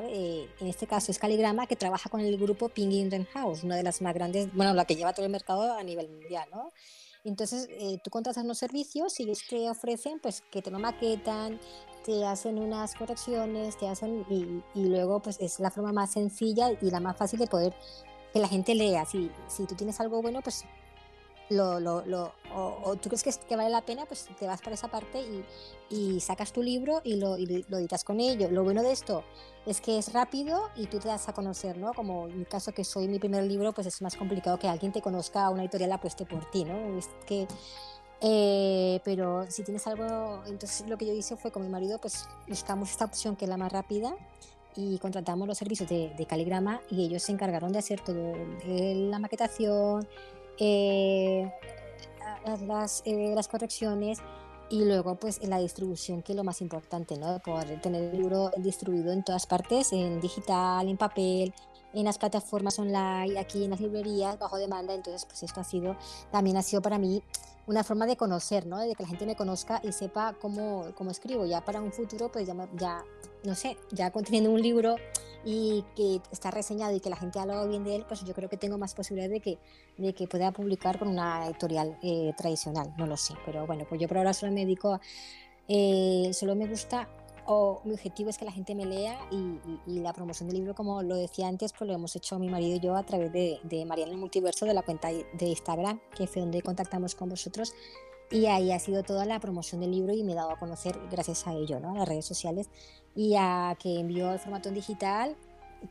[0.08, 3.84] eh, en este caso es Caligrama, que trabaja con el grupo Penguin House, una de
[3.84, 6.72] las más grandes, bueno, la que lleva todo el mercado a nivel mundial, ¿no?
[7.24, 11.60] Entonces, eh, tú contratas unos servicios y ellos te ofrecen, pues, que te lo maquetan,
[12.06, 16.72] te hacen unas correcciones, te hacen, y, y, luego, pues, es la forma más sencilla
[16.82, 17.74] y la más fácil de poder
[18.32, 19.06] que la gente lea.
[19.06, 20.64] Si, si tú tienes algo bueno, pues
[21.50, 24.88] lo, lo, lo o, tú crees que, vale la pena, pues te vas por esa
[24.88, 25.46] parte y,
[25.90, 28.50] y sacas tu libro y lo, y lo, editas con ello.
[28.52, 29.24] Lo bueno de esto
[29.66, 31.94] es que es rápido y tú te das a conocer, ¿no?
[31.94, 34.92] Como en mi caso que soy mi primer libro, pues es más complicado que alguien
[34.92, 36.98] te conozca, una editorial apueste por ti, ¿no?
[36.98, 37.48] Es que,
[38.22, 42.28] eh, pero si tienes algo, entonces lo que yo hice fue con mi marido, pues
[42.48, 44.16] buscamos esta opción que es la más rápida
[44.76, 48.36] y contratamos los servicios de, de Caligrama y ellos se encargaron de hacer todo,
[48.66, 50.08] la maquetación,
[50.60, 51.52] eh,
[52.68, 54.20] las, eh, las correcciones
[54.70, 57.40] y luego pues la distribución que es lo más importante, ¿no?
[57.40, 61.54] Poder tener el libro distribuido en todas partes, en digital, en papel,
[61.94, 65.98] en las plataformas online, aquí en las librerías, bajo demanda, entonces pues esto ha sido,
[66.32, 67.24] también ha sido para mí
[67.68, 68.80] una forma de conocer, ¿no?
[68.80, 72.32] De que la gente me conozca y sepa cómo, cómo escribo, ya para un futuro
[72.32, 73.04] pues ya, ya
[73.44, 74.96] no sé, ya conteniendo un libro
[75.46, 78.34] y que está reseñado y que la gente ha hablado bien de él, pues yo
[78.34, 79.58] creo que tengo más posibilidad de que,
[79.98, 84.02] de que pueda publicar con una editorial eh, tradicional, no lo sé, pero bueno, pues
[84.02, 85.02] yo por ahora solo me dedico a,
[85.68, 87.08] eh, solo me gusta
[87.52, 91.02] o mi objetivo es que la gente me lea y, la promoción del libro, como
[91.02, 93.86] lo decía antes, pues lo hemos hecho mi marido y yo a través de, de
[93.86, 97.74] Mariana el Multiverso, de la cuenta de Instagram, que fue donde contactamos con vosotros.
[98.30, 100.96] Y ahí ha sido toda la promoción del libro y me he dado a conocer
[101.10, 101.96] gracias a ello, ¿no?
[101.96, 102.70] a las redes sociales
[103.16, 105.36] y a que envió el formato en digital,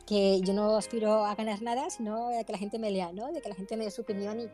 [0.07, 3.33] que yo no aspiro a ganar nada, sino a que la gente me lea, ¿no?
[3.33, 4.49] de que la gente me dé su opinión y,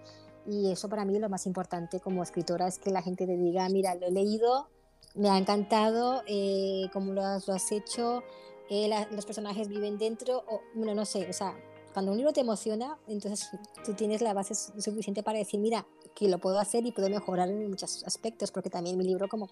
[0.52, 3.70] y eso para mí lo más importante como escritora, es que la gente te diga,
[3.70, 4.70] mira, lo he leído,
[5.16, 8.24] me ha encantado, eh, cómo lo has, hecho,
[8.70, 11.58] eh, los personajes viven dentro, o, bueno, no sé, o sea,
[11.94, 13.50] cuando un libro te emociona, entonces
[13.86, 17.50] tú tienes la base suficiente para decir, mira, que lo puedo hacer y puedo mejorar
[17.50, 19.50] en muchos aspectos, porque también mi libro como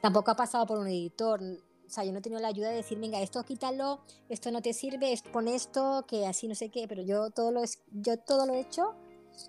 [0.00, 2.76] tampoco ha pasado por un editor, o sea, yo no he tenido la ayuda de
[2.76, 6.88] decir, venga, esto quítalo, esto no te sirve, pon esto, que así no sé qué,
[6.88, 8.94] pero yo todo lo, yo todo lo he hecho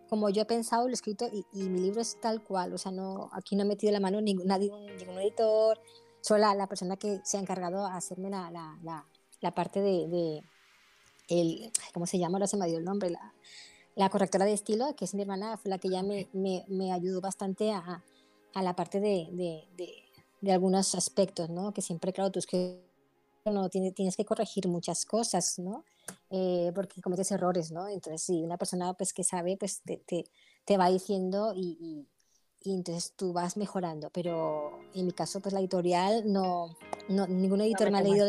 [0.10, 2.92] como yo he pensado, lo he escrito y, mi libro es tal cual, o sea,
[2.92, 5.80] no, aquí no he metido la mano ningún, ningún editor,
[6.22, 9.06] solo la, persona que se ha encargado a hacerme la, la,
[9.42, 10.44] la, parte de, de,
[11.30, 12.38] el, ¿cómo se llama?
[12.38, 13.34] Ahora se me dio el nombre, la,
[13.96, 16.92] la correctora de estilo, que es mi hermana, fue la que ya me, me, me
[16.92, 18.04] ayudó bastante a,
[18.54, 19.68] a la parte de, de,
[20.42, 21.74] de, algunos aspectos, ¿no?
[21.74, 22.87] Que siempre, claro, tú es que
[23.52, 25.84] no tienes, tienes que corregir muchas cosas, ¿no?
[26.30, 27.88] Eh, porque cometes errores, ¿no?
[27.88, 30.26] Entonces, si una persona pues, que sabe, pues te, te,
[30.66, 32.08] te va diciendo y, y,
[32.70, 34.10] y, entonces tú vas mejorando.
[34.12, 36.76] Pero en mi caso, pues la editorial, no,
[37.10, 38.28] no ningún editor me ha leído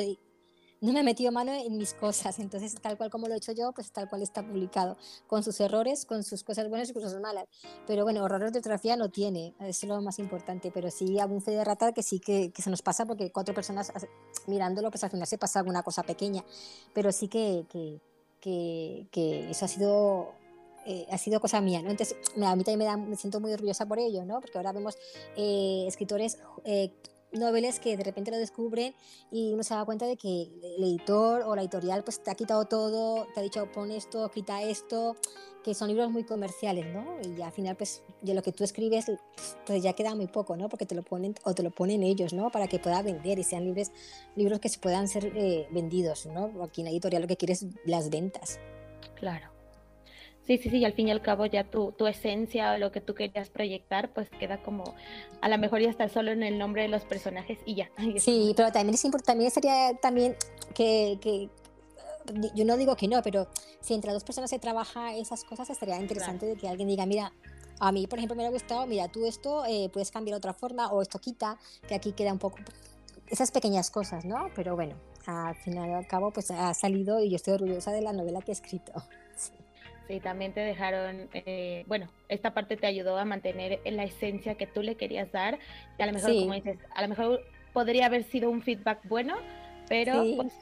[0.80, 3.52] no me he metido mano en mis cosas, entonces tal cual como lo he hecho
[3.52, 7.18] yo, pues tal cual está publicado, con sus errores, con sus cosas buenas y cosas
[7.20, 7.46] malas.
[7.86, 11.42] Pero bueno, errores de ortografía no tiene, eso es lo más importante, pero sí un
[11.42, 13.92] fe de rata que sí que, que, se nos pasa porque cuatro personas
[14.46, 16.44] mirándolo, pues al final se pasa alguna cosa pequeña,
[16.94, 18.00] pero sí que, que,
[18.40, 20.34] que, que eso ha sido
[20.90, 21.90] eh, ha sido cosa mía, ¿no?
[21.90, 24.40] Entonces, a mí también me, da, me siento muy orgullosa por ello, ¿no?
[24.40, 24.96] Porque ahora vemos
[25.36, 26.92] eh, escritores eh,
[27.32, 28.94] novelas que de repente lo descubren
[29.30, 32.34] y uno se da cuenta de que el editor o la editorial pues te ha
[32.34, 35.16] quitado todo, te ha dicho pon esto, quita esto,
[35.62, 37.04] que son libros muy comerciales, ¿no?
[37.22, 39.06] Y al final pues de lo que tú escribes
[39.66, 40.68] pues ya queda muy poco, ¿no?
[40.68, 42.50] Porque te lo ponen o te lo ponen ellos, ¿no?
[42.50, 43.90] Para que pueda vender y sean libros,
[44.36, 46.62] libros que se puedan ser eh, vendidos, ¿no?
[46.62, 48.58] Aquí en la editorial lo que quieres es las ventas.
[49.16, 49.57] Claro.
[50.48, 52.90] Sí, sí, sí, y al fin y al cabo ya tu, tu esencia o lo
[52.90, 54.94] que tú querías proyectar, pues queda como,
[55.42, 57.90] a lo mejor ya está solo en el nombre de los personajes y ya.
[58.18, 60.36] Sí, pero también es importante, también sería también
[60.74, 61.50] que, que,
[62.54, 63.46] yo no digo que no, pero
[63.82, 67.30] si entre dos personas se trabaja esas cosas, estaría interesante de que alguien diga, mira,
[67.78, 70.54] a mí, por ejemplo, me ha gustado, mira, tú esto eh, puedes cambiar de otra
[70.54, 72.56] forma o esto quita, que aquí queda un poco...
[73.26, 74.48] Esas pequeñas cosas, ¿no?
[74.56, 78.00] Pero bueno, al final y al cabo, pues ha salido y yo estoy orgullosa de
[78.00, 78.94] la novela que he escrito.
[80.08, 84.66] Sí, también te dejaron, eh, bueno, esta parte te ayudó a mantener la esencia que
[84.66, 85.58] tú le querías dar.
[85.98, 87.44] A lo mejor, como dices, a lo mejor
[87.74, 89.36] podría haber sido un feedback bueno,
[89.86, 90.54] pero pues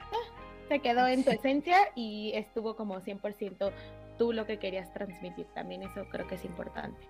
[0.00, 3.72] ah, se quedó en tu esencia y estuvo como 100%
[4.16, 5.44] tú lo que querías transmitir.
[5.54, 7.06] También eso creo que es importante.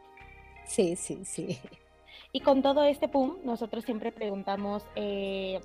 [0.65, 1.61] Sí, sí, sí.
[2.33, 5.61] Y con todo este pum, nosotros siempre preguntamos, eh,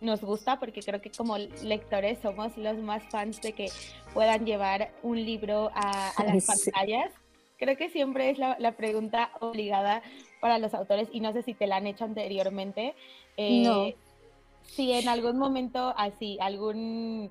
[0.00, 3.70] nos gusta porque creo que como lectores somos los más fans de que
[4.12, 7.12] puedan llevar un libro a, las pantallas.
[7.56, 10.02] Creo que siempre es la, pregunta obligada
[10.40, 12.94] para los autores y no sé si te la han hecho anteriormente.
[13.36, 13.86] Eh, no.
[14.62, 17.30] Si en algún momento así, algún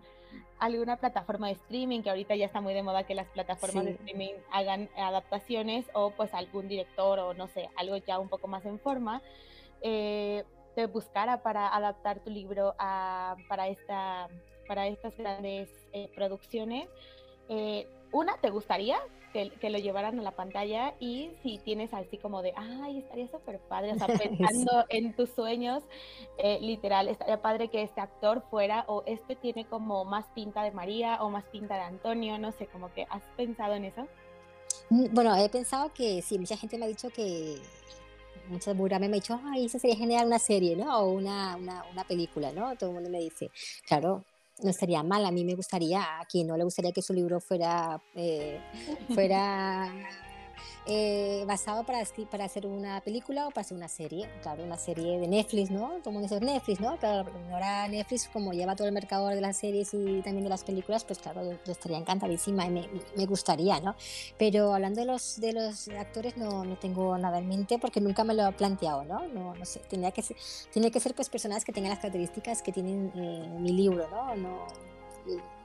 [0.59, 3.91] alguna plataforma de streaming, que ahorita ya está muy de moda que las plataformas de
[3.91, 8.65] streaming hagan adaptaciones, o pues algún director o no sé, algo ya un poco más
[8.65, 9.21] en forma,
[9.81, 14.27] eh, te buscara para adaptar tu libro a, para, esta,
[14.67, 16.89] para estas grandes eh, producciones.
[17.49, 18.99] Eh, una, ¿te gustaría
[19.33, 20.93] que, que, lo llevaran a la pantalla?
[20.99, 25.29] Y si tienes así como de, ay, estaría súper padre, o sea, pensando en tus
[25.29, 25.83] sueños,
[26.37, 30.71] eh, literal, estaría padre que este actor fuera, o este tiene como más pinta de
[30.71, 34.07] María o más pinta de Antonio, no sé, como que has pensado en eso.
[34.89, 37.57] Mm, bueno, he pensado que sí, mucha gente me ha dicho que
[38.47, 40.99] muchas me han dicho, ay, eso sería genial una serie, ¿no?
[40.99, 42.75] O una, una, una película, ¿no?
[42.75, 43.49] Todo el mundo me dice,
[43.87, 44.23] claro,
[44.61, 45.25] no estaría mal.
[45.25, 48.59] A mí me gustaría, a quien no le gustaría que su libro fuera, eh,
[49.13, 49.91] fuera
[50.85, 54.29] eh, basado para, para hacer una película o para hacer una serie.
[54.41, 55.99] Claro, una serie de Netflix, ¿no?
[56.03, 56.97] Como dice Netflix, ¿no?
[56.97, 60.63] Claro, ahora Netflix, como lleva todo el mercado de las series y también de las
[60.63, 63.95] películas, pues claro, yo, estaría encantadísima y me, me, gustaría, ¿no?
[64.37, 68.23] Pero hablando de los, de los actores, no, no tengo nada en mente porque nunca
[68.23, 69.27] me lo he planteado, ¿no?
[69.27, 70.37] No, no sé, tenía que ser,
[70.71, 74.35] tiene que ser pues personas que tengan las características que tienen eh, mi libro, ¿no?
[74.35, 74.67] no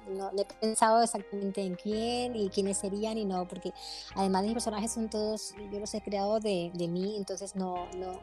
[0.09, 3.73] no, he pensado exactamente en quién y quiénes serían y no, porque
[4.14, 8.21] además mis personajes son todos, yo los he creado de, de mí, entonces no, no,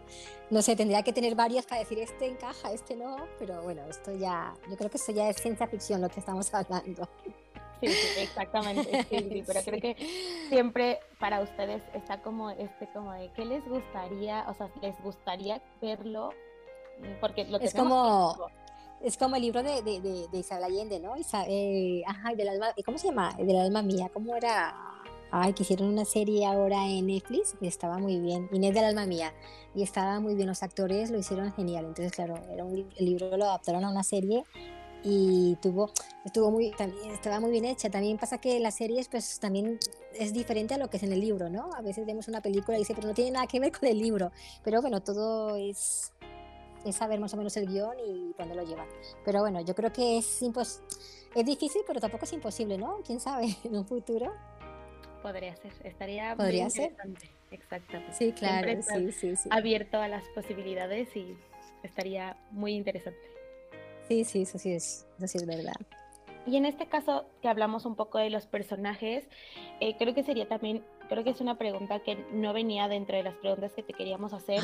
[0.49, 4.15] no sé, tendría que tener varios para decir este encaja, este no, pero bueno, esto
[4.15, 7.07] ya, yo creo que esto ya es ciencia ficción lo que estamos hablando.
[7.81, 9.95] Sí, sí, exactamente, sí, pero creo que
[10.49, 14.45] siempre para ustedes está como este, como de, ¿qué les gustaría?
[14.49, 16.29] O sea, ¿les gustaría verlo?
[17.19, 18.49] Porque lo es como
[19.01, 21.13] es como el libro de, de, de, Isabel Allende, ¿no?
[21.47, 23.33] Eh, ajá, del alma, ¿cómo se llama?
[23.37, 24.75] Del alma mía, ¿cómo era?
[25.31, 28.47] Ay, que hicieron una serie ahora en Netflix y estaba muy bien.
[28.51, 29.33] Inés del alma mía.
[29.73, 31.85] Y estaba muy bien, los actores lo hicieron genial.
[31.85, 34.43] Entonces, claro, era un, el libro lo adaptaron a una serie
[35.03, 35.91] y tuvo,
[36.25, 37.89] estuvo muy, también, estaba muy bien hecha.
[37.91, 39.77] También pasa que las series, pues también
[40.13, 41.69] es diferente a lo que es en el libro, ¿no?
[41.75, 43.99] A veces vemos una película y dice, pero no tiene nada que ver con el
[43.99, 44.31] libro.
[44.63, 46.11] Pero bueno, todo es
[46.85, 48.87] es saber más o menos el guion y cuándo lo llevan.
[49.23, 53.01] Pero bueno, yo creo que es, es difícil, pero tampoco es imposible, ¿no?
[53.05, 53.47] ¿Quién sabe?
[53.63, 54.33] En un futuro.
[55.21, 56.95] Podría ser, estaría ¿Podría ser?
[57.51, 58.13] Exactamente.
[58.13, 59.49] Sí, claro, sí, sí, sí.
[59.51, 61.35] Abierto a las posibilidades y
[61.83, 63.19] estaría muy interesante.
[64.07, 65.73] Sí, sí, eso sí es, eso sí es verdad.
[66.45, 69.27] Y en este caso que hablamos un poco de los personajes,
[69.79, 73.23] eh, creo que sería también, creo que es una pregunta que no venía dentro de
[73.23, 74.61] las preguntas que te queríamos hacer,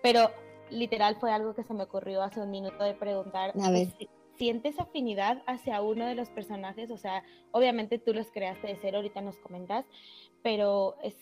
[0.00, 0.30] pero
[0.70, 3.52] literal fue algo que se me ocurrió hace un minuto de preguntar.
[3.60, 3.88] A ver.
[4.36, 6.90] ¿Sientes afinidad hacia uno de los personajes?
[6.90, 9.84] O sea, obviamente tú los creaste de cero, ahorita nos comentas,
[10.42, 11.16] pero es,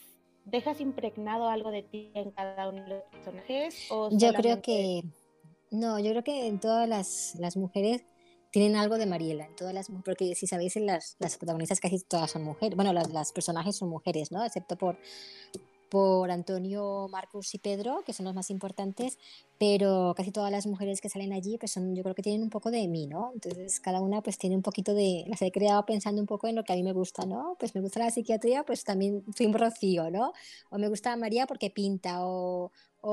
[0.44, 3.90] ¿dejas impregnado algo de ti en cada uno de los personajes?
[3.90, 5.02] O yo creo que,
[5.70, 8.04] no, yo creo que en todas las, las mujeres
[8.50, 12.30] tienen algo de Mariela, en todas las porque si sabéis, las, las protagonistas casi todas
[12.30, 14.44] son mujeres, bueno, las, las personajes son mujeres, ¿no?
[14.44, 14.98] Excepto por,
[15.88, 19.18] por Antonio, Marcus y Pedro, que son los más importantes,
[19.59, 22.51] pero casi todas las mujeres que salen allí, pues son, yo creo que tienen un
[22.51, 23.31] poco de mí, ¿no?
[23.35, 26.57] Entonces cada una pues tiene un poquito de, las he creado pensando un poco en
[26.57, 27.57] lo que a mí me gusta, ¿no?
[27.59, 30.33] Pues me gusta la psiquiatría, pues también soy un rocío, ¿no?
[30.70, 32.70] O me gusta María porque pinta, o,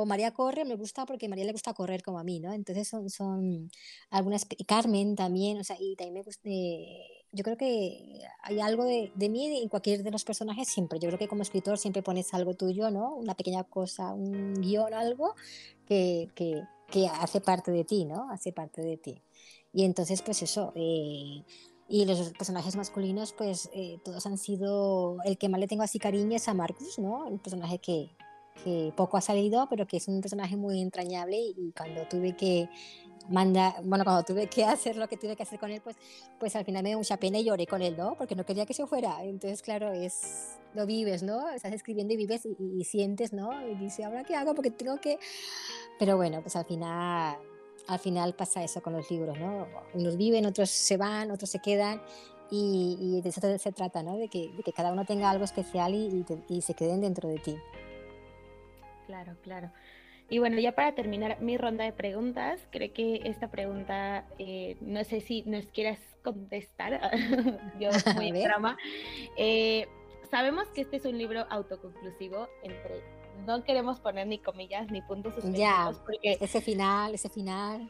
[0.07, 2.51] María corre, me gusta porque María le gusta correr como a mí, ¿no?
[2.53, 3.69] Entonces son, son
[4.09, 8.85] algunas, Carmen también, o sea, y también me gusta, eh, yo creo que hay algo
[8.85, 10.99] de, de, mí en cualquier de los personajes siempre.
[10.99, 13.15] Yo creo que como escritor siempre pones algo tuyo, ¿no?
[13.15, 15.33] Una pequeña cosa, un guion, algo
[15.87, 18.29] que, que, que hace parte de ti, ¿no?
[18.29, 19.21] Hace parte de ti.
[19.73, 20.71] Y entonces, pues eso.
[20.75, 21.43] Eh,
[21.89, 25.17] y los personajes masculinos, pues eh, todos han sido.
[25.25, 27.25] El que más le tengo así cariño es a Marcus, ¿no?
[27.25, 28.09] Un personaje que,
[28.63, 32.69] que poco ha salido, pero que es un personaje muy entrañable y cuando tuve que
[33.30, 35.95] manda, bueno, cuando tuve que hacer lo que tuve que hacer con él, pues,
[36.39, 38.15] pues al final me dio mucha pena y lloré con él, ¿no?
[38.15, 39.24] Porque no quería que se fuera.
[39.24, 41.49] Entonces, claro, es, lo vives, ¿no?
[41.49, 43.67] Estás escribiendo y vives y, sientes, ¿no?
[43.67, 44.53] Y dice, ¿ahora qué hago?
[44.55, 45.19] Porque tengo que...
[45.99, 47.38] Pero bueno, pues al final,
[47.88, 49.67] al final pasa eso con los libros, ¿no?
[49.93, 52.01] Unos viven, otros se van, otros se quedan
[52.49, 54.17] y, de eso se trata, ¿no?
[54.17, 57.39] De que, de que, cada uno tenga algo especial y, y, se queden dentro de
[57.39, 57.57] ti.
[59.07, 59.71] Claro, claro.
[60.30, 65.03] Y bueno, ya para terminar mi ronda de preguntas, creo que esta pregunta, eh, no
[65.03, 66.99] sé si nos quieras contestar,
[67.80, 68.78] yo muy drama.
[69.38, 69.88] Eh,
[70.32, 73.01] sabemos que este es un libro autoconclusivo, entre
[73.45, 75.59] no queremos poner ni comillas ni puntos suspensivos.
[75.59, 77.89] Ya, porque ese final, ese final.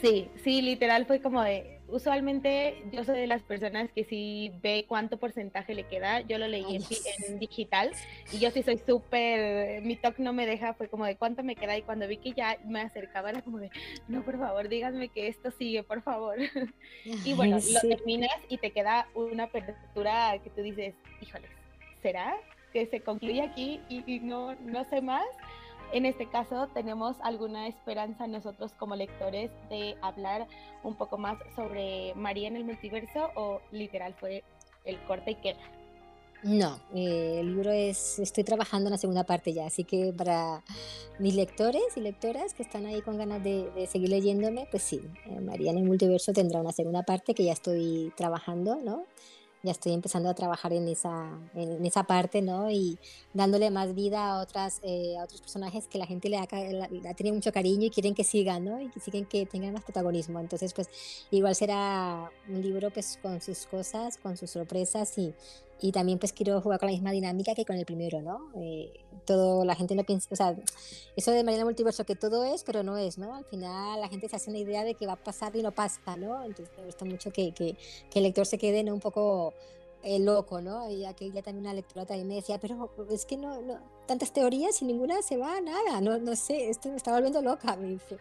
[0.00, 4.84] Sí, sí, literal fue como de, usualmente yo soy de las personas que si ve
[4.88, 7.90] cuánto porcentaje le queda, yo lo leí en, digital
[8.32, 11.56] y yo sí soy súper, mi talk no me deja, fue como de cuánto me
[11.56, 13.70] queda y cuando vi que ya me acercaba era como de,
[14.08, 16.36] no, por favor, díganme que esto sigue, por favor.
[17.04, 21.50] y bueno, lo terminas y te queda una apertura que tú dices, híjoles,
[22.02, 22.36] ¿será
[22.72, 25.26] que se concluye aquí y, y no, no sé más?
[25.92, 30.46] En este caso tenemos alguna esperanza nosotros como lectores de hablar
[30.82, 34.44] un poco más sobre María en el multiverso o literal fue
[34.84, 35.60] el corte y queda.
[36.42, 40.64] No, eh, el libro es, estoy trabajando en la segunda parte ya, así que para
[41.18, 45.40] mis lectores y lectoras que están ahí con ganas de, seguir leyéndome, pues sí, eh,
[45.40, 49.04] María en el multiverso tendrá una segunda parte que ya estoy trabajando, ¿no?
[49.62, 52.70] Ya estoy empezando a trabajar en esa, en esa parte, ¿no?
[52.70, 52.98] Y
[53.34, 56.46] dándole más vida a, otras, eh, a otros personajes que la gente le ha,
[56.90, 58.80] le tenido mucho cariño y quieren que sigan, ¿no?
[58.80, 60.40] Y que siguen que tengan más protagonismo.
[60.40, 60.88] Entonces, pues
[61.30, 65.34] igual será un libro pues con sus cosas, con sus sorpresas y,
[65.80, 68.50] y también pues quiero jugar con la misma dinámica que con el primero, ¿no?
[68.56, 68.92] Eh,
[69.24, 70.56] todo, la gente no piensa,
[71.16, 73.34] eso de Mariana Multiverso que todo es, pero no es, ¿no?
[73.34, 75.72] Al final la gente se hace una idea de que va a pasar y no
[75.72, 76.42] pasa, ¿no?
[76.44, 77.76] Entonces me gusta mucho que, que,
[78.10, 78.94] que el lector se quede ¿no?
[78.94, 79.54] un poco
[80.02, 80.88] el loco, ¿no?
[80.90, 84.80] Y aquella también una lectora también me decía, pero es que no, no, tantas teorías
[84.82, 87.76] y ninguna se va a nada, no, no sé, esto me está volviendo loca.
[87.76, 88.18] Me dice.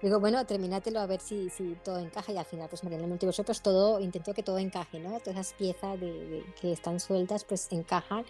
[0.00, 3.44] Digo, bueno, terminátelo a ver si, si todo encaja y al final, pues Mariana Multiverso,
[3.44, 5.20] pues todo, intento que todo encaje, ¿no?
[5.20, 8.24] Todas esas piezas de, que están sueltas, pues encajan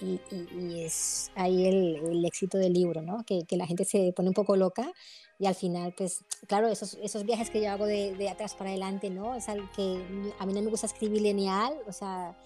[0.00, 3.24] y, y, es ahí el, el, éxito del libro, ¿no?
[3.24, 4.92] Que, que la gente se pone un poco loca
[5.38, 8.70] y al final, pues, claro, esos, esos viajes que yo hago de, de atrás para
[8.70, 9.34] adelante, ¿no?
[9.34, 12.36] Es algo que a mí no me gusta escribir lineal, o sea,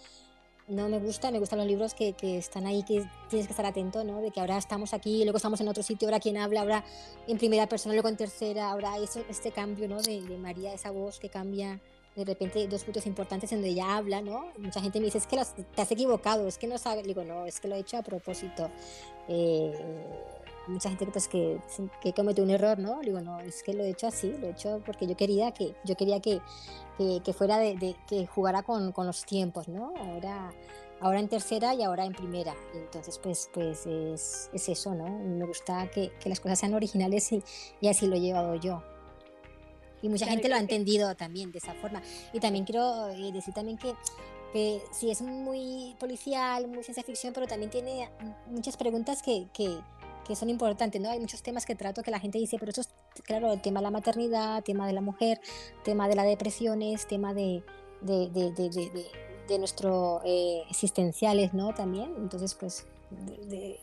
[0.66, 3.66] no me gusta, me gustan los libros que, que, están ahí, que tienes que estar
[3.66, 4.20] atento, ¿no?
[4.20, 6.84] De que ahora estamos aquí, luego estamos en otro sitio, ahora quien habla, ahora
[7.26, 10.01] en primera persona, luego en tercera, ahora eso, este cambio, ¿no?
[10.01, 11.80] De, de, María, esa voz que cambia
[12.16, 14.46] de repente dos puntos importantes en donde ella habla, ¿no?
[14.58, 15.40] Mucha gente me dice, es que
[15.74, 18.02] te has equivocado, es que no sabes, digo, no, es que lo he hecho a
[18.02, 18.70] propósito.
[19.28, 19.72] Eh,
[20.66, 21.61] mucha gente pues, que,
[22.00, 23.00] que comete un error, ¿no?
[23.00, 25.74] Digo, no, es que lo he hecho así, lo he hecho porque yo quería que,
[25.84, 26.40] yo quería que,
[26.96, 29.92] que, fuera de, que jugara con, con, los tiempos, ¿no?
[29.96, 30.52] Ahora,
[31.00, 32.54] ahora en tercera y ahora en primera.
[32.74, 35.08] entonces, pues, pues es, es, eso, ¿no?
[35.08, 38.82] Me gusta que, que las cosas sean originales y, así lo he llevado yo.
[40.03, 42.03] Y mucha gente lo ha entendido también de esa forma.
[42.32, 43.94] Y también quiero eh, decir también que
[44.53, 48.11] que sí es muy policial, muy ciencia ficción, pero también tiene
[48.46, 49.78] muchas preguntas que, que,
[50.26, 51.11] que son importantes, ¿no?
[51.11, 52.88] Hay muchos temas que trato que la gente dice, pero eso es,
[53.22, 55.40] claro, el tema de la maternidad, tema de la mujer,
[55.84, 57.62] tema de las depresiones, tema de,
[58.01, 59.07] de, de, de,
[59.48, 61.72] de nuestro eh, existenciales, ¿no?
[61.74, 62.86] También, entonces, pues,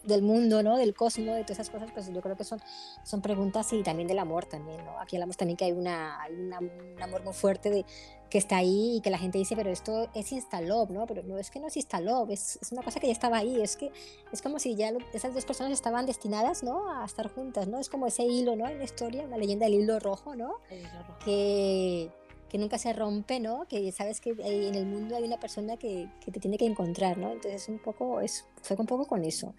[0.04, 0.78] del mundo, ¿no?
[0.78, 2.62] Del cosmos, de todas esas cosas, pues yo creo que son,
[3.04, 5.00] son preguntas y también del amor también, ¿no?
[5.00, 7.86] Aquí hablamos también que hay, una, hay una, un amor muy fuerte de,
[8.30, 11.06] que está ahí y que la gente dice, pero esto es instaló, ¿no?
[11.06, 13.62] Pero no es que no es instaló, es, es, una cosa que ya estaba ahí,
[13.62, 13.92] es que
[14.32, 16.92] es como si ya esas dos personas estaban destinadas, ¿no?
[16.92, 17.80] A estar juntas, ¿no?
[17.80, 18.68] Es como ese hilo, ¿no?
[18.68, 20.56] En la historia, la leyenda del hilo rojo, ¿no?
[20.72, 21.20] Hilo rojo.
[21.26, 22.10] Que,
[22.50, 23.66] que nunca se rompe, ¿no?
[23.68, 27.18] Que sabes que en el mundo hay una persona que, que te tiene que encontrar,
[27.18, 27.32] ¿no?
[27.32, 29.54] Entonces un poco, es, fue un poco con eso.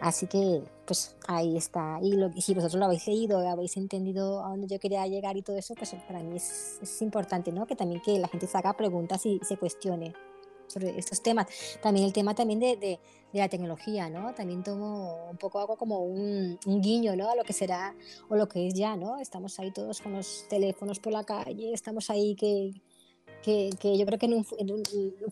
[0.00, 1.98] Así que, pues ahí está.
[2.00, 5.42] Y, lo, si vosotros lo habéis leído, habéis entendido a dónde yo quería llegar y
[5.42, 7.66] todo eso, pues para mí es, es importante, ¿no?
[7.66, 10.14] Que también que la gente se haga preguntas y se cuestione
[10.68, 11.46] sobre estos temas.
[11.82, 13.00] También el tema también de, de,
[13.32, 14.34] de, la tecnología, ¿no?
[14.34, 17.30] También tomo un poco algo como un, un, guiño, ¿no?
[17.30, 17.94] A lo que será
[18.28, 19.18] o lo que es ya, ¿no?
[19.18, 22.72] Estamos ahí todos con los teléfonos por la calle, estamos ahí que,
[23.42, 24.82] que, que, yo creo que en un, en un,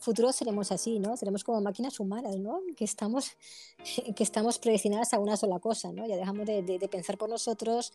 [0.01, 1.17] futuro seremos así, ¿no?
[1.17, 2.61] Seremos como máquinas humanas, ¿no?
[2.77, 3.37] Que estamos,
[4.17, 6.07] que estamos predestinadas a una sola cosa, ¿no?
[6.07, 7.93] Ya dejamos de, de, de pensar por nosotros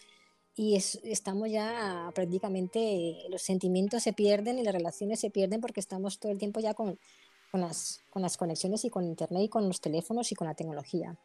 [0.56, 5.80] y es, estamos ya prácticamente, los sentimientos se pierden y las relaciones se pierden porque
[5.80, 7.00] estamos todo el tiempo ya con,
[7.52, 10.56] con, las, con las conexiones y con Internet y con los teléfonos y con la
[10.56, 11.18] tecnología.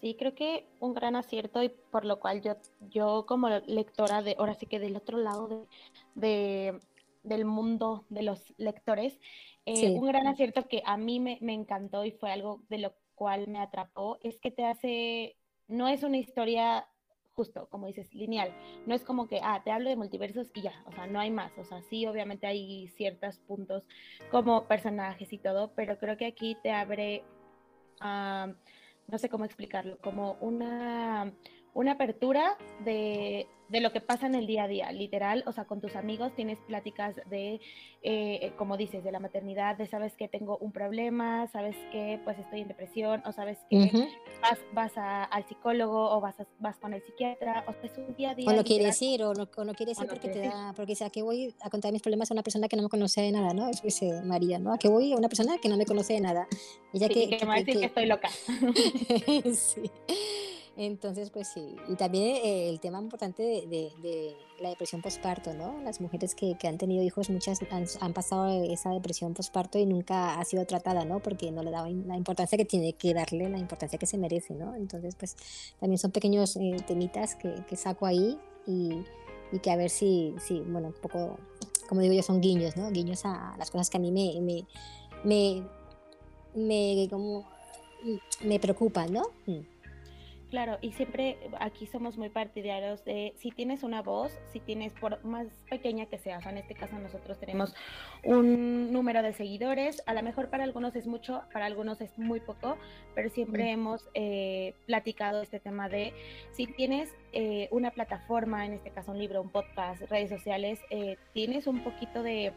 [0.00, 2.56] Sí, creo que un gran acierto y por lo cual yo,
[2.90, 5.66] yo como lectora de, ahora sí que del otro lado de,
[6.14, 6.80] de
[7.22, 9.18] del mundo de los lectores.
[9.64, 9.86] Eh, sí.
[9.86, 13.48] Un gran acierto que a mí me, me, encantó y fue algo de lo cual
[13.48, 15.36] me atrapó es que te hace,
[15.68, 16.88] no es una historia
[17.34, 18.54] justo, como dices, lineal.
[18.86, 21.30] No es como que, ah, te hablo de multiversos y ya, o sea, no hay
[21.30, 21.52] más.
[21.58, 23.84] O sea, sí, obviamente hay ciertos puntos
[24.30, 27.24] como personajes y todo, pero creo que aquí te abre,
[28.00, 31.32] no sé cómo explicarlo, como una,
[31.74, 35.64] una apertura de de lo que pasa en el día a día, literal, o sea,
[35.64, 37.58] con tus amigos tienes pláticas de,
[38.02, 42.38] eh, como dices, de la maternidad, de sabes que tengo un problema, sabes que pues
[42.38, 43.90] estoy en depresión, o sabes que
[44.42, 48.32] vas, vas al psicólogo o vas, vas con el psiquiatra, o sea, es un día
[48.32, 48.50] a día.
[48.50, 51.08] O no quieres ir, o no, o no quieres ir porque te da, porque sea
[51.08, 53.54] que voy a contar mis problemas a una persona que no me conoce de nada,
[53.54, 53.70] ¿no?
[53.70, 54.74] Eso dice María, ¿no?
[54.74, 56.46] A que voy a una persona que no me conoce de nada.
[56.92, 58.28] Ella que, que, me va a decir que estoy loca.
[59.54, 59.90] sí.
[60.76, 61.76] Entonces, pues sí.
[61.88, 65.80] Y también eh, el tema importante de, la depresión postparto, ¿no?
[65.82, 67.58] Las mujeres que, han tenido hijos, muchas
[68.00, 71.20] han, pasado esa depresión postparto y nunca ha sido tratada, ¿no?
[71.20, 74.54] Porque no le daban la importancia que tiene que darle, la importancia que se merece,
[74.54, 74.74] ¿no?
[74.74, 75.36] Entonces, pues
[75.78, 79.02] también son pequeños eh, temitas que, saco ahí y,
[79.60, 81.38] que a ver si, si, bueno, un poco,
[81.88, 82.90] como digo yo, son guiños, ¿no?
[82.90, 84.64] Guiños a las cosas que a mí me, me,
[85.24, 85.62] me,
[86.54, 87.44] me como,
[88.42, 89.24] me preocupan, ¿no?
[89.46, 89.71] Mm.
[90.52, 95.24] Claro, y siempre aquí somos muy partidarios de si tienes una voz, si tienes, por
[95.24, 97.74] más pequeña que sea, o sea, en este caso nosotros tenemos
[98.22, 102.38] un número de seguidores, a lo mejor para algunos es mucho, para algunos es muy
[102.38, 102.76] poco,
[103.14, 106.12] pero siempre hemos eh, platicado este tema de
[106.52, 111.16] si tienes eh, una plataforma, en este caso un libro, un podcast, redes sociales, eh,
[111.32, 112.52] tienes un poquito de...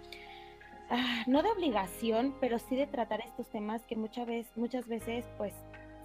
[0.90, 5.26] Ah, no de obligación, pero sí de tratar estos temas que muchas veces, muchas veces
[5.38, 5.54] pues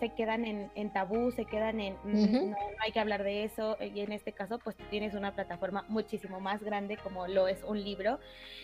[0.00, 3.76] se quedan en, en tabú, se quedan en mm, no, hay que hablar de eso
[3.80, 7.82] y en este caso pues tienes una plataforma muchísimo más grande como lo es un
[7.82, 8.18] libro.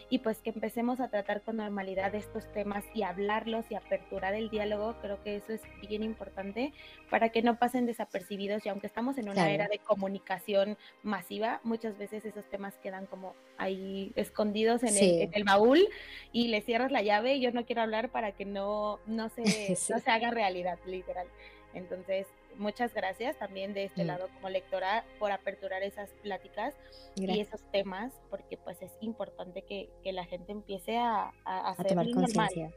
[0.09, 4.51] Y pues que empecemos a tratar con normalidad estos temas y hablarlos y aperturar el
[4.51, 6.73] diálogo, creo que eso es bien importante
[7.11, 8.65] para que no pasen desapercibidos.
[8.65, 13.35] Y aunque estamos en una era de comunicación masiva, muchas veces esos temas quedan como
[13.59, 15.87] ahí escondidos en, el, el, baúl
[16.33, 17.35] y le cierras la llave.
[17.35, 19.43] Y yo no quiero hablar para que no, no, se,
[19.91, 21.26] no se haga realidad, literal.
[21.75, 24.07] Entonces, muchas gracias también de este mm.
[24.07, 26.75] lado como lectora por aperturar esas pláticas
[27.15, 32.73] y esos temas, porque pues es importante que, la gente empiece a, a, tomar conciencia.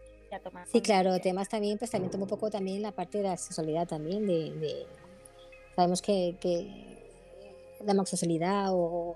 [0.71, 3.87] Sí, claro, temas también, pues también tomo un poco también la parte de la sexualidad
[3.87, 4.85] también, de,
[5.75, 6.89] sabemos que, que
[7.83, 9.15] la homosexualidad o,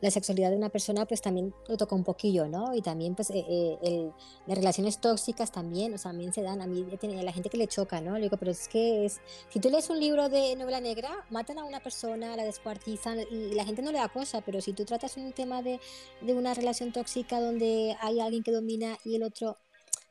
[0.00, 2.74] la sexualidad de una persona pues también lo toca un poquillo, ¿no?
[2.74, 4.10] Y también pues eh, eh,
[4.46, 7.56] las relaciones tóxicas también, o sea, también se dan, a mí a la gente que
[7.56, 8.14] le choca, ¿no?
[8.14, 11.58] Le digo, pero es que es, si tú lees un libro de novela negra, matan
[11.58, 14.84] a una persona, la descuartizan y la gente no le da cosa, pero si tú
[14.84, 15.80] tratas un tema de,
[16.20, 19.58] de una relación tóxica donde hay alguien que domina y el otro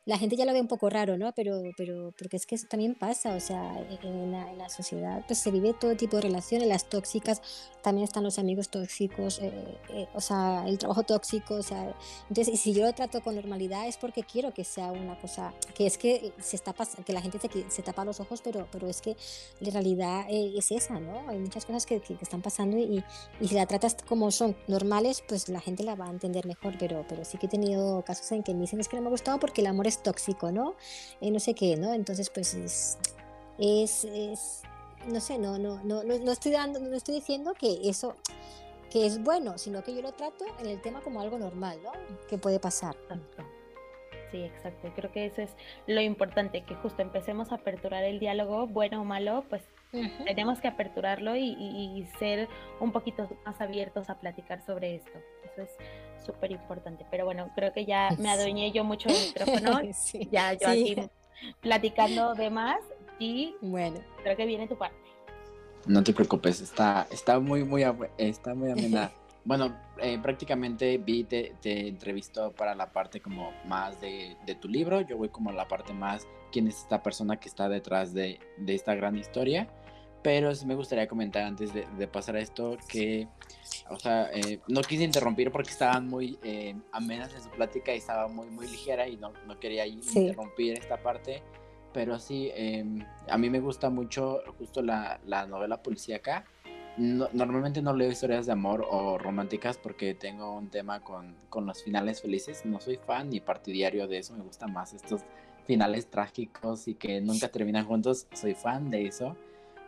[0.06, 1.34] la gente ya lo ve un poco raro, ¿no?
[1.34, 5.24] Pero, pero porque es que eso también pasa, o sea, en la, en la, sociedad
[5.26, 7.42] pues se vive todo tipo de relaciones, las tóxicas,
[7.82, 9.52] también están los amigos tóxicos, eh,
[9.90, 11.96] eh, o sea, el trabajo tóxico, o sea,
[12.30, 15.54] entonces, y si yo lo trato con normalidad es porque quiero que sea una cosa,
[15.74, 16.76] que es que se está
[17.06, 19.16] que la gente se, se tapa los ojos, pero, pero es que
[19.60, 21.28] la realidad eh, es esa, ¿no?
[21.30, 23.04] Hay muchas cosas que, que, están pasando y,
[23.40, 26.76] y, si la tratas como son normales, pues la gente la va a entender mejor,
[26.78, 29.08] pero, pero sí que he tenido casos en que me dicen es que no me
[29.08, 30.76] ha gustado porque el amor es tóxico, ¿no?
[31.22, 31.94] Eh, no sé qué, ¿no?
[31.94, 32.98] Entonces, pues es,
[33.58, 34.62] es,
[35.08, 38.16] no sé, no, no, no, no, estoy dando, no estoy diciendo que eso
[38.92, 41.92] que es bueno, sino que yo lo trato en el tema como algo normal, ¿no?
[42.30, 42.96] Que puede pasar.
[44.32, 44.92] Sí, exacto.
[44.96, 45.50] Creo que eso es
[45.88, 50.68] lo importante, que justo empecemos a aperturar el diálogo, bueno o malo, pues tenemos que
[50.68, 52.48] aperturarlo y, y, ser
[52.80, 55.20] un poquito más abiertos a platicar sobre esto.
[55.44, 57.06] Eso es súper importante.
[57.10, 59.82] Pero bueno, creo que ya me adueñé yo mucho el micrófono.
[60.32, 60.96] Ya yo aquí
[61.62, 62.80] platicando de más
[63.20, 64.00] y bueno.
[64.24, 64.98] creo que viene tu parte.
[65.86, 67.86] No te preocupes, está, está muy, muy,
[68.18, 69.12] está muy amena.
[69.46, 74.68] bueno, eh, prácticamente vi, te, te entrevistó para la parte como más de, de, tu
[74.68, 78.14] libro, yo voy como a la parte más, quién es esta persona que está detrás
[78.14, 79.70] de, de esta gran historia.
[80.24, 83.28] Pero sí me gustaría comentar antes de, pasar a esto que,
[83.92, 87.98] o sea, eh, no quise interrumpir porque estaban muy eh, amenas en su plática y
[87.98, 91.44] estaba muy, muy ligera y no, no quería interrumpir esta parte.
[91.94, 96.44] Pero sí, em, a mí me gusta mucho justo la, la novela policíaca.
[96.98, 101.84] Normalmente no leo historias de amor o románticas porque tengo un tema con, con los
[101.84, 102.66] finales felices.
[102.66, 104.34] No soy fan ni partidario de eso.
[104.34, 105.22] Me gustan más estos
[105.66, 108.28] finales trágicos y que nunca terminan juntos.
[108.34, 109.36] Soy fan de eso.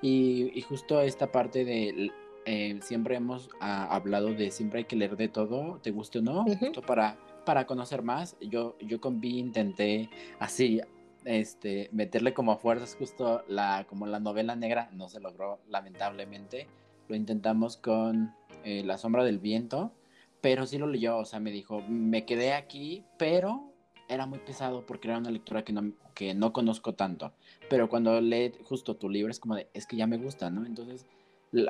[0.01, 2.11] Y, justo esta parte de,
[2.45, 6.21] eh, siempre hemos ah, hablado de siempre hay que leer de todo, te guste o
[6.21, 8.35] no, justo para, para conocer más.
[8.39, 10.81] Yo, yo con Vi intenté así,
[11.25, 16.67] este, meterle como a fuerzas justo la, como la novela negra, no se logró lamentablemente,
[17.07, 18.33] lo intentamos con
[18.63, 19.91] eh, La sombra del viento,
[20.41, 23.73] pero sí lo leyó, o sea, me dijo, me quedé aquí, pero
[24.07, 27.33] era muy pesado porque era una lectura que no, que no conozco tanto.
[27.69, 30.65] Pero cuando lee justo tu libro es como de, es que ya me gusta, ¿no?
[30.65, 31.05] Entonces,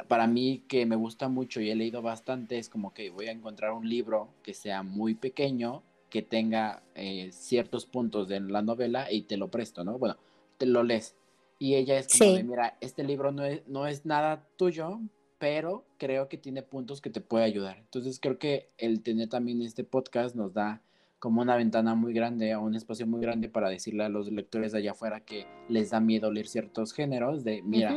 [0.08, 3.32] para mí que me gusta mucho y he leído bastante, es como que voy a
[3.32, 9.12] encontrar un libro que sea muy pequeño, que tenga eh, ciertos puntos de la novela
[9.12, 9.98] y te lo presto, ¿no?
[9.98, 10.18] Bueno,
[10.58, 11.16] te lo lees.
[11.60, 15.00] Y ella es como de, mira, este libro no es, no es nada tuyo,
[15.40, 17.78] pero creo que tiene puntos que te puede ayudar.
[17.78, 20.82] Entonces creo que el tener también este podcast nos da
[21.20, 24.72] como una ventana muy grande o un espacio muy grande para decirle a los lectores
[24.72, 27.96] de allá afuera que les da miedo leer ciertos géneros, de mira,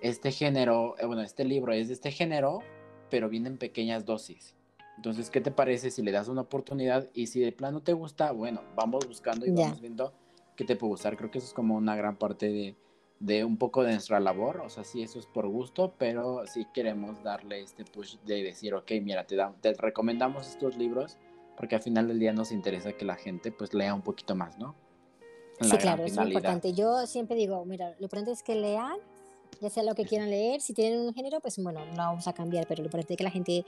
[0.00, 2.60] este género, eh, bueno, este libro es de este género,
[3.10, 4.54] pero viene en pequeñas dosis.
[4.96, 7.10] Entonces, ¿qué te parece si le das una oportunidad?
[7.14, 10.12] Y si de plano te gusta, bueno, vamos buscando y vamos viendo
[10.56, 11.16] qué te puede gustar.
[11.16, 12.76] Creo que eso es como una gran parte de,
[13.24, 14.60] de un poco de nuestra labor.
[14.60, 18.74] O sea, sí, eso es por gusto, pero sí queremos darle este push de decir,
[18.74, 21.16] ok, mira, te, da, te recomendamos estos libros
[21.56, 24.58] porque al final del día nos interesa que la gente pues lea un poquito más,
[24.58, 24.74] ¿no?
[25.60, 26.72] sí, claro, es muy importante.
[26.72, 28.96] Yo siempre digo, mira, lo importante es que lean,
[29.60, 32.32] ya sea lo que quieran leer, si tienen un género, pues bueno, no vamos a
[32.32, 33.64] cambiar, pero lo importante es que la gente,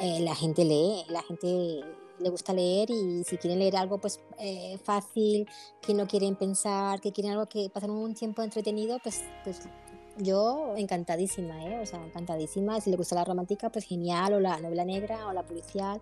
[0.00, 1.84] eh, la gente lee, la gente
[2.20, 5.48] le gusta leer y si quieren leer algo pues eh, fácil,
[5.80, 9.60] que no quieren pensar, que quieren algo que pasen un tiempo entretenido, pues, pues
[10.18, 11.80] yo encantadísima, ¿eh?
[11.80, 12.80] o sea, encantadísima.
[12.80, 16.00] Si le gusta la romántica, pues genial, o la novela negra, o la policial,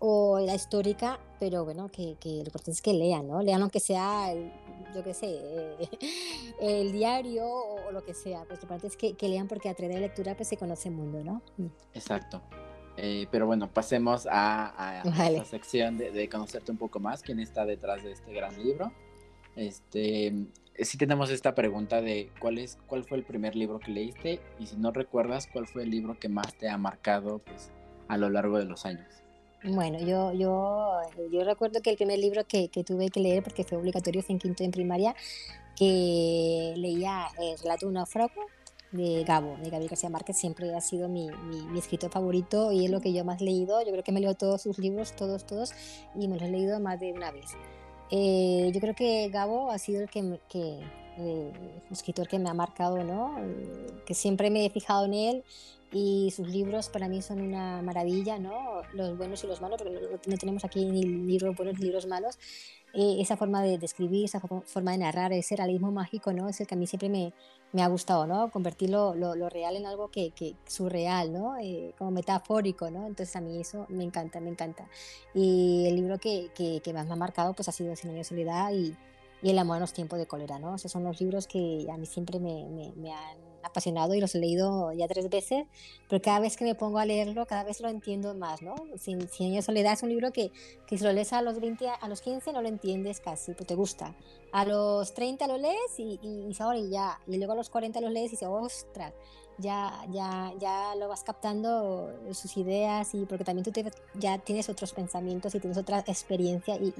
[0.00, 3.42] o la histórica, pero bueno, que, que, lo importante es que lean, ¿no?
[3.42, 4.34] Lean aunque sea,
[4.94, 5.88] yo qué sé, eh,
[6.60, 9.74] el diario o, lo que sea, pues lo importante es que, que, lean porque a
[9.78, 11.42] la lectura pues se conoce el mundo, ¿no?
[11.56, 11.66] Mm.
[11.94, 12.42] Exacto.
[12.96, 17.40] Eh, pero bueno, pasemos a, a esta sección de, de, conocerte un poco más, quién
[17.40, 18.92] está detrás de este gran libro.
[19.56, 20.32] Este,
[20.78, 24.66] sí tenemos esta pregunta de cuál es, cuál fue el primer libro que leíste y
[24.66, 27.70] si no recuerdas, cuál fue el libro que más te ha marcado pues,
[28.08, 29.06] a lo largo de los años.
[29.64, 31.00] Bueno, yo, yo,
[31.32, 34.34] yo recuerdo que el primer libro que, que tuve que leer, porque fue obligatorio, fue
[34.34, 35.14] en quinto en primaria,
[35.76, 38.46] que leía el relato de un náufrago
[38.94, 42.90] de Gabo, de Gabriel García Márquez, siempre ha sido mi, mi, escritor favorito y es
[42.90, 43.82] lo que yo más he leído.
[43.82, 45.72] Yo creo que me leo todos sus libros, todos, todos,
[46.14, 47.52] y me los he leído más de una vez.
[48.10, 50.78] Eh, yo creo que Gabo ha sido el que, que
[51.16, 51.52] eh,
[51.90, 53.36] escritor que me ha marcado, ¿no?
[53.40, 55.44] Eh, que siempre me he fijado en él
[55.92, 58.82] y sus libros para mí son una maravilla, ¿no?
[58.92, 62.38] Los buenos y los malos, porque no, tenemos aquí ni libros buenos ni libros malos.
[62.96, 66.48] Eh, esa forma de, escribir, esa forma de narrar, ese realismo mágico, ¿no?
[66.48, 67.32] Es el que a mí siempre me,
[67.72, 68.50] me ha gustado, ¿no?
[68.52, 71.56] Convertir lo, lo, real en algo que, que surreal, ¿no?
[71.56, 73.06] Eh, como metafórico, ¿no?
[73.06, 74.88] Entonces a mí eso me encanta, me encanta.
[75.34, 78.36] Y el libro que, que, más me ha marcado pues ha sido Cien años de
[78.36, 78.96] soledad y,
[79.42, 80.76] y El amor en los tiempos de cólera, ¿no?
[80.76, 84.34] Esos son los libros que a mí siempre me, me, me han apasionado y los
[84.34, 85.66] he leído ya tres veces,
[86.08, 88.74] pero cada vez que me pongo a leerlo, cada vez lo entiendo más, ¿no?
[88.98, 90.50] Cien, años de soledad es un libro que,
[90.86, 93.66] que si lo lees a los 20, a los 15 no lo entiendes casi, pero
[93.66, 94.14] te gusta.
[94.52, 98.10] A los 30 lo lees y, y, y, ya, y luego a los 40 lo
[98.10, 99.12] lees y dices, ostras,
[99.58, 103.72] ya, ya, ya lo vas captando sus ideas y porque también tú
[104.14, 106.92] ya tienes otros pensamientos y tienes otra experiencia y,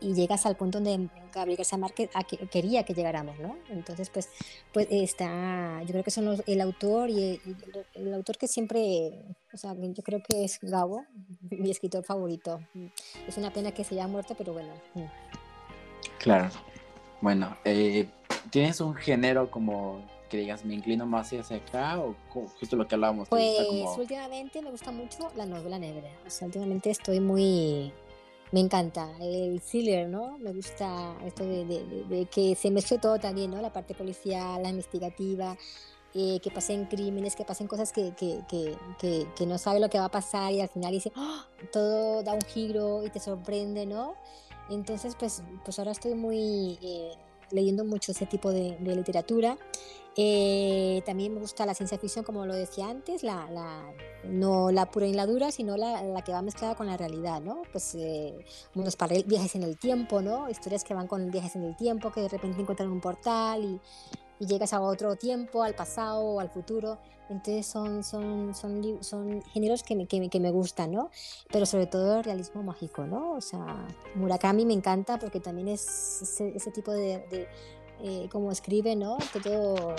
[0.00, 2.10] llegas al punto donde Gabriel García Márquez
[2.50, 3.56] quería que llegáramos, ¿no?
[3.68, 4.28] Entonces, pues,
[4.72, 7.40] pues está, yo creo que son el autor y
[7.94, 11.04] el, autor que siempre, o sea, yo creo que es Gabo,
[11.50, 12.60] mi escritor favorito.
[13.26, 14.72] Es una pena que se haya muerto, pero bueno.
[16.18, 16.50] Claro.
[17.20, 18.08] Bueno, eh,
[18.50, 22.14] ¿tienes un género como que digas, me inclino más hacia acá o
[22.58, 23.28] justo lo que hablábamos?
[23.28, 23.58] Pues
[23.98, 26.08] últimamente me gusta mucho la novela negra.
[26.26, 27.92] O sea, últimamente estoy muy...
[28.52, 30.38] Me encanta el thriller, ¿no?
[30.38, 33.60] Me gusta esto de, de, que se mezcle todo también, ¿no?
[33.60, 35.56] La parte policial, la investigativa,
[36.14, 39.98] eh, que pasen crímenes, que pasen cosas que, que, que, que, no sabe lo que
[39.98, 41.48] va a pasar y al final dice, ¡Ah!
[41.72, 44.14] todo da un giro y te sorprende, ¿no?
[44.70, 47.14] Entonces, pues, pues ahora estoy muy eh,
[47.50, 49.56] leyendo mucho ese tipo de, literatura.
[50.16, 53.92] Eh, también me gusta la ciencia ficción, como lo decía antes, la, la,
[54.24, 57.40] no la pura y la dura, sino la, la, que va mezclada con la realidad,
[57.40, 57.62] ¿no?
[57.72, 58.44] Pues eh,
[58.74, 58.96] unos
[59.26, 60.48] viajes en el tiempo, ¿no?
[60.48, 63.80] Historias que van con viajes en el tiempo, que de repente encuentran un portal y,
[64.38, 66.98] y llegas a otro tiempo, al pasado o al futuro.
[67.28, 71.10] Entonces son, son, son, son géneros que me, que, que, me gustan, ¿no?
[71.50, 73.32] Pero sobre todo el realismo mágico, ¿no?
[73.32, 77.48] O sea, Murakami me encanta porque también es ese, ese tipo de, de
[78.02, 79.18] eh, como escribe, ¿no?
[79.42, 79.94] Todo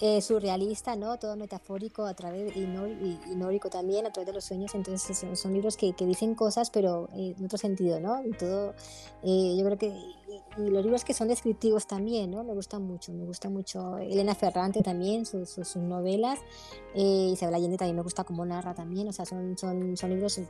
[0.00, 1.18] eh, surrealista, ¿no?
[1.18, 4.74] Todo metafórico a través, y, y, nórico también, a través de los sueños.
[4.74, 8.22] Entonces son, libros que, que, dicen cosas, pero en otro sentido, ¿no?
[8.38, 8.74] Todo,
[9.22, 9.88] eh, yo creo que
[10.58, 12.44] y los libros que son descriptivos también, ¿no?
[12.44, 16.38] Me gustan mucho, me gusta mucho Elena Ferrante también, sus, sus, novelas,
[16.94, 20.40] eh, Isabel Allende también me gusta como narra también, o sea, son, son, son libros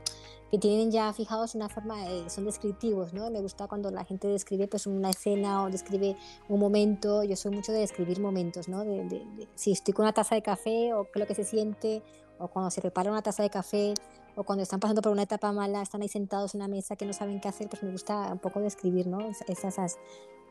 [0.49, 3.29] que tienen ya fijados una forma, eh, son descriptivos, ¿no?
[3.29, 6.15] Me gusta cuando la gente describe pues una escena o describe
[6.47, 8.83] un momento, yo soy mucho de describir momentos, ¿no?
[8.83, 11.43] De, de, si estoy con una taza de café o qué es lo que se
[11.43, 12.01] siente,
[12.39, 13.93] o cuando se prepara una taza de café,
[14.37, 17.05] o cuando están pasando por una etapa mala, están ahí sentados en una mesa que
[17.05, 19.19] no saben qué hacer, pues me gusta un poco describir, ¿no?
[19.47, 19.97] Esas,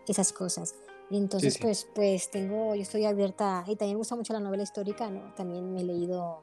[0.09, 0.75] esas cosas.
[1.09, 4.65] Y entonces, pues, pues tengo, yo estoy abierta, y también me gusta mucho la novela
[4.65, 5.33] histórica, ¿no?
[5.35, 6.43] También me he leído,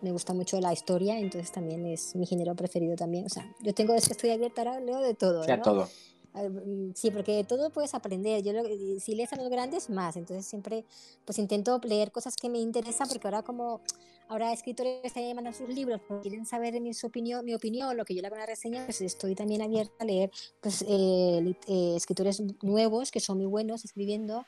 [0.00, 3.24] me gusta mucho la historia, entonces también es mi género preferido también.
[3.24, 5.46] O sea, yo tengo, es que estoy abierta, ahora leo de todo.
[5.46, 5.62] ¿no?
[5.62, 5.88] todo.
[6.34, 8.42] Mm, sí, porque todo puedes aprender.
[8.42, 8.52] Yo
[8.98, 10.16] si lees a los grandes, más.
[10.16, 10.84] Entonces siempre
[11.24, 13.80] pues intento leer cosas que me interesan porque ahora como
[14.30, 18.22] ahora escritores también mandan sus libros quieren saber mi, opinión, mi opinión, lo que yo
[18.22, 23.10] le hago una reseña, pues estoy también abierta a leer pues, eh, eh, escritores nuevos
[23.10, 24.46] que son muy buenos escribiendo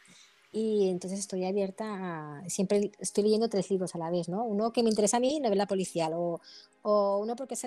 [0.53, 4.45] y entonces estoy abierta a, siempre estoy leyendo tres libros a la vez, ¿no?
[4.45, 6.41] Uno que me interesa a mí, novela policial, o,
[6.83, 7.65] o uno porque es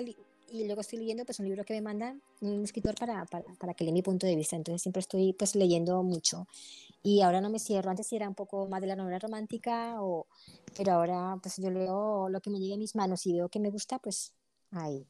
[0.48, 3.74] y luego estoy leyendo pues un libro que me mandan un escritor para, para, para
[3.74, 6.46] que lea mi punto de vista, entonces siempre estoy pues leyendo mucho
[7.02, 10.26] y ahora no me cierro, antes era un poco más de la novela romántica, o,
[10.76, 13.60] pero ahora pues yo leo lo que me llegue a mis manos y veo que
[13.60, 14.32] me gusta, pues
[14.72, 15.06] ahí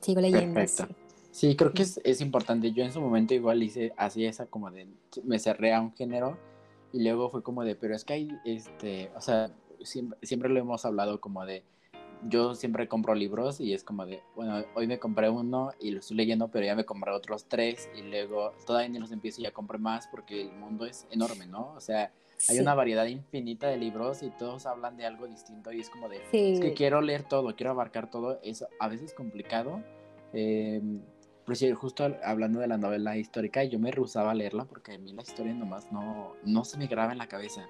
[0.00, 0.54] sigo leyendo.
[0.54, 0.94] Perfecto.
[1.30, 2.72] Sí, creo que es, es, importante.
[2.72, 4.88] Yo en su momento igual hice así esa como de,
[5.22, 6.38] me cerré a un género
[6.94, 9.50] y luego fue como de, pero es que hay, este, o sea,
[9.82, 11.62] siempre, siempre lo hemos hablado como de,
[12.28, 16.00] yo siempre compro libros y es como de, bueno, hoy me compré uno y lo
[16.00, 19.44] estoy leyendo, pero ya me compré otros tres y luego todavía ni los empiezo y
[19.44, 21.72] ya compré más porque el mundo es enorme, ¿no?
[21.76, 22.12] O sea,
[22.48, 26.08] hay una variedad infinita de libros y todos hablan de algo distinto y es como
[26.08, 29.82] de, es que quiero leer todo, quiero abarcar todo, es a veces complicado.
[30.32, 30.82] Eh,
[31.46, 34.98] pero sí, justo hablando de la novela histórica, yo me rehusaba a leerla porque a
[34.98, 37.68] mí la historia nomás no, no se me graba en la cabeza.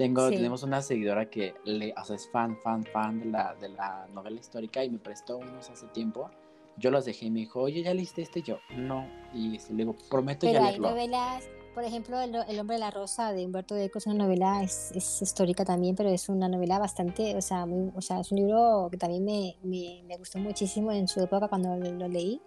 [0.00, 3.68] Tengo, Tenemos una seguidora que le, o sea, es fan, fan, fan de la, de
[3.68, 6.30] la novela histórica y me prestó unos hace tiempo.
[6.78, 8.38] Yo los dejé y me dijo, oye, ¿ya leíste este?
[8.38, 9.06] Y yo, no.
[9.34, 13.34] Y le digo, prometo Pero ya hay novelas, por ejemplo, el, Hombre de la Rosa
[13.34, 17.36] de Humberto Eco es una novela, es, es, histórica también, pero es una novela bastante,
[17.36, 20.92] o sea, muy, o sea es un libro que también me, me, me gustó muchísimo
[20.92, 22.40] en su época cuando lo leí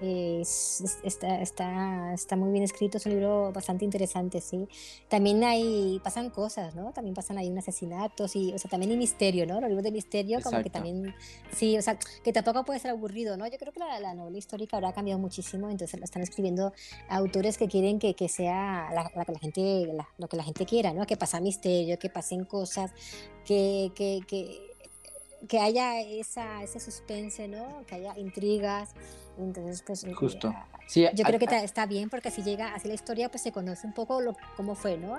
[0.00, 4.68] está, está, está muy bien escrito, es un libro bastante interesante, sí.
[5.08, 6.92] También hay, pasan cosas, ¿no?
[6.92, 9.60] También pasan ahí un asesinatos y, o sea, también hay misterio, ¿no?
[9.60, 11.14] Los libros de misterio como que también,
[11.52, 13.46] sí, o sea, que tampoco puede ser aburrido, ¿no?
[13.46, 16.72] Yo creo que la, la novela histórica habrá cambiado muchísimo, entonces la están escribiendo
[17.08, 20.92] autores que quieren que, que sea la, la, la gente, lo que la gente quiera,
[20.92, 21.06] ¿no?
[21.06, 22.92] Que pasa misterio, que pasen cosas,
[23.44, 24.65] que, que, que
[25.48, 27.84] que haya esa, ese suspense, ¿no?
[27.86, 28.94] Que haya intrigas.
[29.38, 30.04] Entonces, pues...
[30.04, 30.54] Eh, Justo.
[30.86, 33.86] Sí, yo creo que está bien porque si llega así la historia, pues se conoce
[33.86, 35.18] un poco lo, cómo fue, ¿no?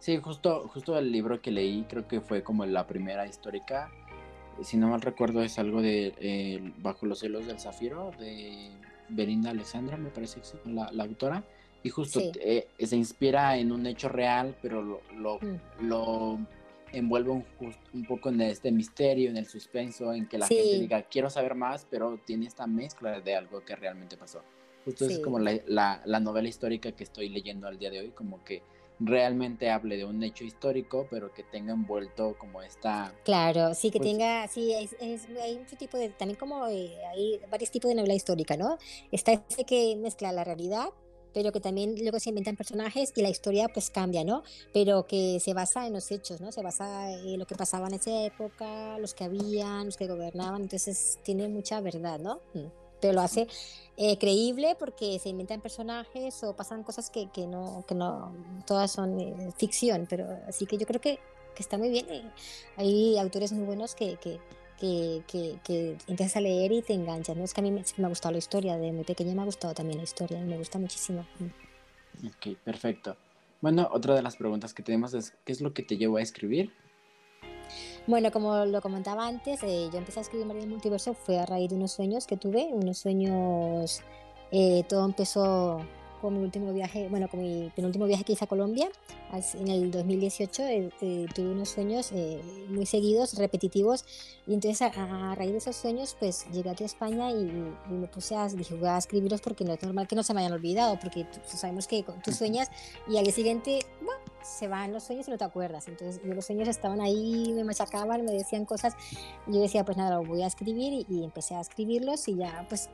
[0.00, 3.90] Sí, justo, justo el libro que leí creo que fue como la primera histórica.
[4.62, 8.70] Si no mal recuerdo es algo de eh, Bajo los celos del zafiro de
[9.08, 11.42] Belinda Alexandra, me parece que es la, la autora.
[11.82, 15.88] Y justo eh, se inspira en un hecho real, pero lo, lo, mm.
[15.88, 16.38] lo
[16.96, 17.44] envuelve un,
[17.92, 21.54] un, poco en este misterio, en el suspenso, en que la gente diga, quiero saber
[21.54, 24.42] más, pero tiene esta mezcla de algo que realmente pasó.
[24.84, 28.44] Justo es como la, la, novela histórica que estoy leyendo al día de hoy, como
[28.44, 28.62] que
[29.00, 33.14] realmente hable de un hecho histórico, pero que tenga envuelto como esta...
[33.24, 34.94] Claro, sí, que pues tenga, sí, es,
[35.40, 38.78] hay mucho tipo de, también como eh, hay varios tipos de novela histórica, ¿no?
[39.10, 40.90] Está ese que mezcla la realidad
[41.34, 44.44] pero que también luego se inventan personajes y la historia pues cambia, ¿no?
[44.72, 46.52] Pero que se basa en los hechos, ¿no?
[46.52, 50.62] Se basa en lo que pasaba en esa época, los que habían, los que gobernaban,
[50.62, 52.40] entonces tiene mucha verdad, ¿no?
[52.54, 52.68] Mm.
[53.00, 53.48] Pero lo hace
[53.98, 58.32] eh, creíble porque se inventan personajes o pasan cosas que, que no, que no,
[58.66, 61.18] todas son eh, ficción, pero así que yo creo que,
[61.54, 62.06] que está muy bien.
[62.08, 62.22] Eh,
[62.76, 64.40] hay autores muy buenos que, que
[64.84, 67.36] que, que, que, empiezas a leer y te enganchas.
[67.36, 67.44] ¿no?
[67.44, 69.44] Es que a mí me, me, ha gustado la historia, de muy pequeña me ha
[69.44, 71.26] gustado también la historia, y me gusta muchísimo.
[72.26, 73.16] Ok, perfecto.
[73.60, 76.22] Bueno, otra de las preguntas que tenemos es, ¿qué es lo que te llevó a
[76.22, 76.70] escribir?
[78.06, 81.46] Bueno, como lo comentaba antes, eh, yo empecé a escribir María del Multiverso fue a
[81.46, 84.02] raíz de unos sueños que tuve, unos sueños,
[84.52, 85.80] eh, todo empezó
[86.24, 88.88] con mi último viaje, bueno, con mi penúltimo viaje que hice a Colombia,
[89.60, 94.06] en el 2018 eh, eh, tuve unos sueños eh, muy seguidos, repetitivos,
[94.46, 97.52] y entonces a, raíz de esos sueños, pues llegué aquí a España y,
[97.90, 100.40] me puse a, dije, voy a escribirlos porque no es normal que no se me
[100.40, 102.70] hayan olvidado, porque sabemos que tú sueñas
[103.06, 105.88] y al día siguiente, bueno, se van los sueños y no te acuerdas.
[105.88, 108.94] Entonces yo los sueños estaban ahí, me machacaban, me decían cosas,
[109.46, 112.36] y yo decía, pues nada, lo voy a escribir y, y empecé a escribirlos y
[112.36, 112.88] ya, pues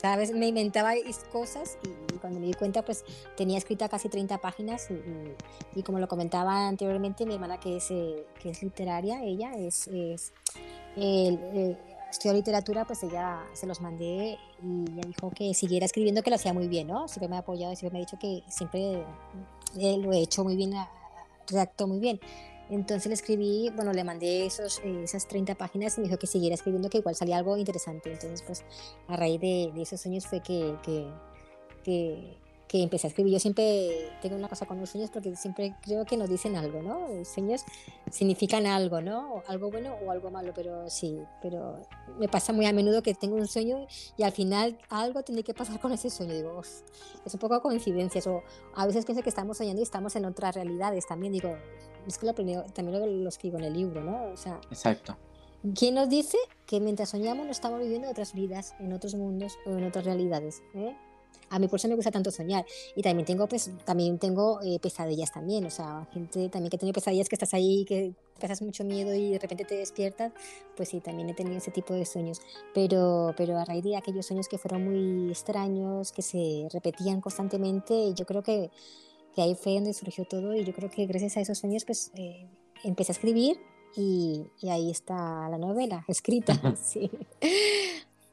[0.00, 0.92] cada vez me inventaba
[1.32, 3.04] cosas y, cuando me di cuenta pues
[3.36, 4.88] tenía escrita casi 30 páginas
[5.74, 9.86] y, como lo comentaba anteriormente mi hermana que es, eh, que es literaria, ella es,
[9.88, 10.32] es
[10.96, 11.76] eh,
[12.10, 16.36] estudió literatura, pues ella se los mandé y ella dijo que siguiera escribiendo, que lo
[16.36, 17.06] hacía muy bien, ¿no?
[17.08, 19.04] Siempre me ha apoyado, siempre me ha dicho que siempre
[19.74, 20.72] lo he hecho muy bien,
[21.46, 22.20] redactó muy bien.
[22.70, 26.54] Entonces le escribí, bueno, le mandé esos, esas 30 páginas y me dijo que siguiera
[26.54, 28.12] escribiendo, que igual salía algo interesante.
[28.12, 28.64] Entonces, pues
[29.06, 31.06] a raíz de, esos sueños fue que, que,
[31.84, 32.36] que
[32.68, 33.32] que empecé a escribir.
[33.32, 36.82] Yo siempre tengo una cosa con los sueños porque siempre creo que nos dicen algo,
[36.82, 37.08] ¿no?
[37.08, 37.64] Los sueños
[38.10, 39.42] significan algo, ¿no?
[39.48, 41.80] algo bueno o algo malo, pero sí, pero
[42.18, 45.54] me pasa muy a menudo que tengo un sueño y al final algo tiene que
[45.54, 46.34] pasar con ese sueño.
[46.34, 48.42] Digo, es un poco coincidencias o
[48.74, 51.32] a veces pienso que estamos soñando y estamos en otras realidades también.
[51.32, 51.56] Digo,
[52.06, 54.32] es que lo también lo, escribo en el libro, ¿no?
[54.32, 55.16] O sea, Exacto.
[55.74, 59.70] ¿Quién nos dice que mientras soñamos no estamos viviendo otras vidas, en otros mundos o
[59.70, 60.62] en otras realidades?
[60.74, 60.96] ¿eh?
[61.50, 62.64] A mí por eso me gusta tanto soñar.
[62.94, 66.78] Y también tengo, pues, también tengo eh, pesadillas también, o sea, gente también que ha
[66.78, 70.32] tenido pesadillas que estás ahí, que pasas mucho miedo y de repente te despiertas,
[70.76, 72.40] pues sí, también he tenido ese tipo de sueños.
[72.74, 78.14] Pero, pero a raíz de aquellos sueños que fueron muy extraños, que se repetían constantemente,
[78.14, 78.70] yo creo que,
[79.34, 82.12] que ahí fue donde surgió todo y yo creo que gracias a esos sueños, pues,
[82.14, 82.46] eh,
[82.84, 83.58] empecé a escribir
[83.96, 86.54] y, y, ahí está la novela escrita.
[86.76, 87.10] sí.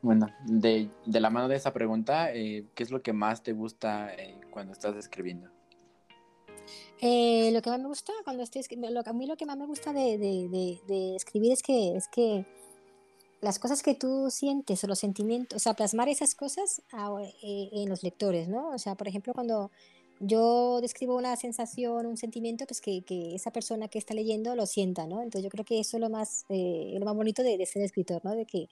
[0.05, 3.53] Bueno, de, de, la mano de esa pregunta, eh, ¿qué es lo que más te
[3.53, 5.49] gusta eh, cuando estás escribiendo?
[7.01, 9.65] Eh, lo que más me gusta cuando estoy escribiendo, a mí lo que más me
[9.65, 12.45] gusta de, de, de, escribir es que, es que
[13.41, 16.83] las cosas que tú sientes o los sentimientos, o sea, plasmar esas cosas
[17.41, 18.69] en los lectores, ¿no?
[18.69, 19.71] O sea, por ejemplo, cuando
[20.19, 24.67] yo describo una sensación, un sentimiento, pues que, que esa persona que está leyendo lo
[24.67, 25.23] sienta, ¿no?
[25.23, 28.35] Entonces yo creo que eso es lo más, lo más bonito de, ser escritor, ¿no?
[28.35, 28.69] De que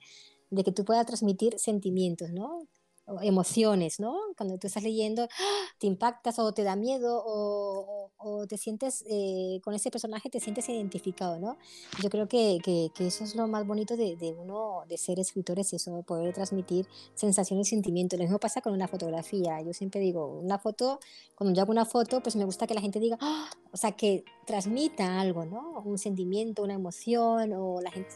[0.54, 2.68] de que tú puedas transmitir sentimientos, ¿no?
[3.06, 4.18] O emociones, ¿no?
[4.38, 5.28] Cuando tú estás leyendo,
[5.80, 10.40] te impactas o te da miedo o, o, te sientes eh, con ese personaje, te
[10.40, 11.58] sientes identificado, ¿no?
[12.02, 15.20] Yo creo que, que, que eso es lo más bonito de, de, uno, de ser
[15.20, 18.18] escritores, eso, poder transmitir sensaciones y sentimientos.
[18.18, 19.60] Lo mismo pasa con una fotografía.
[19.62, 21.00] Yo siempre digo, una foto,
[21.36, 23.50] cuando yo hago una foto, pues me gusta que la gente diga, ¡ah!
[23.74, 25.82] o sea, que transmita algo, ¿no?
[25.84, 28.14] Un sentimiento, una emoción, o la gente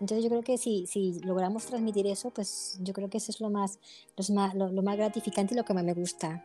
[0.00, 3.40] entonces yo creo que si, si logramos transmitir eso, pues yo creo que eso es
[3.40, 3.78] lo más,
[4.54, 6.44] lo, lo, más gratificante y lo que más me gusta.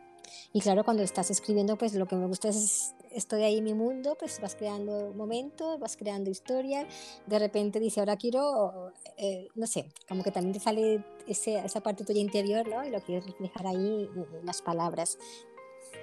[0.52, 3.74] Y claro, cuando estás escribiendo, pues lo que me gusta es, estoy ahí en mi
[3.74, 6.86] mundo, pues vas creando momentos, vas creando historias,
[7.26, 11.80] de repente dice, ahora quiero, eh, no sé, como que también te sale ese, esa
[11.80, 12.84] parte tuya interior, ¿no?
[12.84, 15.18] Y lo quieres reflejar ahí en las palabras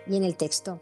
[0.05, 0.81] y en el texto.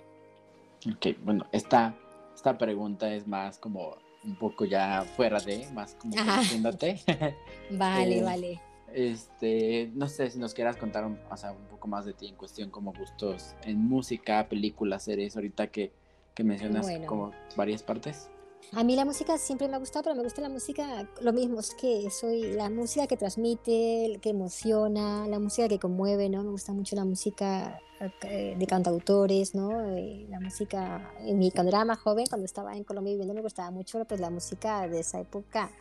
[0.91, 1.95] Ok, bueno, esta,
[2.33, 6.99] esta pregunta es más como un poco ya fuera de, más como conociéndote.
[7.71, 8.61] vale, eh, vale.
[8.93, 12.27] Este, no sé si nos quieras contar un, o sea, un poco más de ti
[12.27, 15.91] en cuestión como gustos en música, películas, series, ahorita que,
[16.33, 18.29] que mencionas como varias partes.
[18.73, 21.59] A mí la música siempre me ha gustado, pero me gusta la música, lo mismo,
[21.59, 26.43] es que soy la música que transmite, que emociona, la música que conmueve, ¿no?
[26.43, 27.79] Me gusta mucho la música
[28.23, 29.81] eh, de cantautores, ¿no?
[29.95, 33.41] Eh, la música, en mi, cuando era más joven, cuando estaba en Colombia viviendo, me
[33.41, 35.71] gustaba mucho pues, la música de esa época.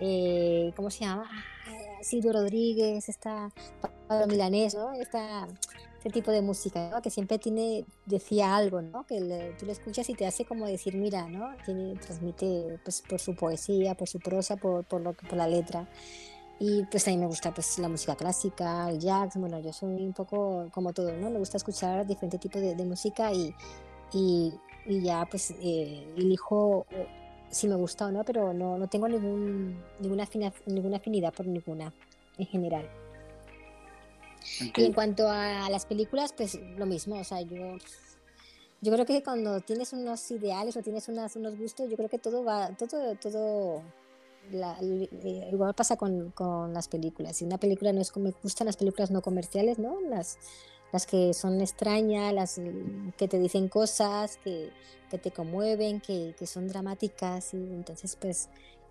[0.00, 1.28] Eh, ¿Cómo se llama?
[1.28, 3.50] Ah, Silvio Rodríguez, esta
[4.06, 4.92] Pablo Milanés, ¿no?
[4.92, 5.48] Esta,
[5.98, 7.00] este tipo de música.
[7.02, 9.04] Que siempre tiene, decía algo, ¿no?
[9.06, 11.54] Que tú lo escuchas y te hace como decir, mira, ¿no?
[11.64, 15.88] Tiene, transmite pues, por su poesía, por su prosa, por, por, lo, por la letra.
[16.60, 20.04] Y pues a mí me gusta pues la música clásica, el jazz, bueno, yo soy
[20.04, 21.30] un poco como todo, ¿no?
[21.30, 23.54] Me gusta escuchar diferentes tipos de, música y,
[24.12, 24.52] y,
[24.86, 26.84] ya pues eh, elijo
[27.50, 31.46] si me gusta o no, pero no, no tengo ningún, ninguna, afinidad, ninguna afinidad por
[31.46, 31.92] ninguna
[32.38, 32.88] en general.
[34.76, 37.78] Y en cuanto a las películas, pues lo mismo, o sea, yo,
[38.80, 42.44] yo creo que cuando tienes unos ideales o tienes unos gustos, yo creo que todo
[42.44, 43.82] va, todo, todo
[44.52, 47.36] eh, igual pasa con, con, las películas.
[47.36, 50.00] Si una película no es como me gustan las películas no comerciales, ¿no?
[50.00, 50.38] Las,
[50.92, 52.60] las que son extrañas, las
[53.16, 54.70] que te dicen cosas, que,
[55.10, 57.52] que te conmueven, que, que, son dramáticas.
[57.52, 58.48] Y entonces, pues,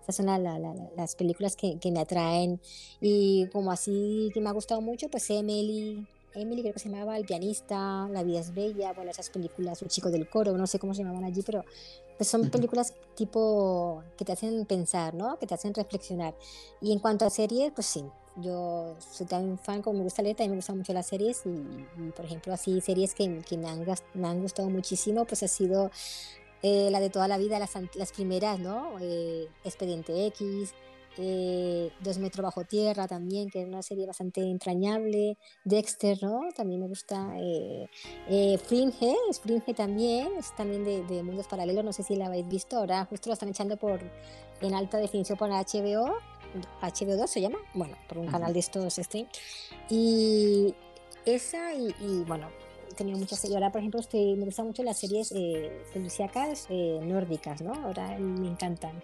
[0.08, 0.26] esas son
[0.96, 2.60] las películas que, que, me atraen.
[3.00, 7.18] Y como así que me ha gustado mucho, pues Emily, Emily creo que se llamaba
[7.18, 10.78] El pianista, La vida es bella, bueno, esas películas, El chico del coro, no sé
[10.78, 11.62] cómo se llamaban allí, pero
[12.16, 15.38] pues son películas tipo que te hacen pensar, ¿no?
[15.38, 16.34] Que te hacen reflexionar.
[16.80, 18.04] Y en cuanto a series, pues sí,
[18.36, 22.10] yo soy tan fan como me gusta leer, también me gustan mucho las series y,
[22.12, 23.84] por ejemplo así series que, que me, han,
[24.14, 25.90] me, han, gustado muchísimo, pues ha sido
[26.62, 28.96] eh, la de toda la vida, las, las primeras, ¿no?
[29.00, 30.74] Eh, Expediente X,
[31.18, 36.48] eh, Dos metros bajo tierra también, que es una serie bastante entrañable, Dexter, ¿no?
[36.54, 37.28] También me gusta,
[38.66, 42.46] Fringe, es Fringe también, es también de, de, mundos paralelos, no sé si la habéis
[42.48, 44.00] visto, ahora justo lo están echando por
[44.60, 46.18] en alta definición por HBO,
[46.82, 49.26] HBO2 se llama, bueno, por un canal de estos stream,
[49.90, 50.74] y
[51.24, 52.48] esa y, y bueno,
[52.98, 53.56] tenido muchas series.
[53.56, 55.70] Ahora, por ejemplo, estoy, me gustan mucho las series eh,
[56.68, 57.72] eh, nórdicas, ¿no?
[57.72, 59.02] Ahora me encantan.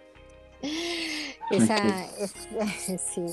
[1.50, 3.26] Esa, es, sí.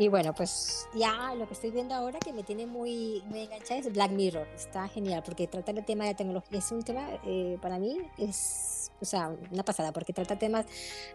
[0.00, 3.80] Y bueno, pues ya lo que estoy viendo ahora que me tiene muy, muy enganchada
[3.80, 4.48] es Black Mirror.
[4.56, 6.58] Está genial porque trata el tema de tecnología.
[6.58, 10.64] Es un tema, eh, para mí, es o sea, una pasada porque trata temas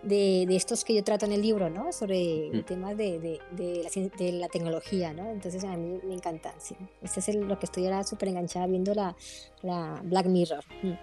[0.03, 1.91] de, de, estos que yo trato en el libro, ¿no?
[1.91, 2.63] Sobre mm.
[2.63, 5.31] temas de, de, la, de, la, tecnología, ¿no?
[5.31, 6.75] Entonces a mí me encantan, sí.
[7.01, 9.15] Este es lo que estoy ahora súper enganchada viendo la,
[9.63, 10.63] la Black Mirror.
[10.83, 10.93] Mm.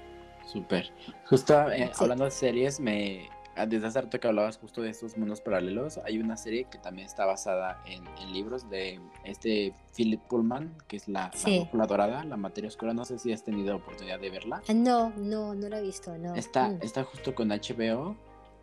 [0.47, 0.93] Súper.
[1.29, 3.29] Justo eh, hablando de series, me
[3.67, 7.07] desde hace rato que hablabas justo de estos mundos paralelos, hay una serie que también
[7.07, 11.31] está basada en, libros de este Philip Pullman, que es la,
[11.73, 12.95] la, dorada, la materia oscura.
[12.95, 14.63] No sé si has tenido oportunidad de verla.
[14.69, 16.35] Ah, no, no, no la he visto, no.
[16.35, 16.79] Está, mm.
[16.83, 18.17] está justo con HBO.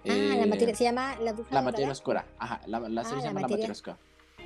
[0.08, 2.26] Ah, la materia, se llama La, la materia oscura.
[2.40, 3.98] Ajá, la, la serie se llama La materia oscura.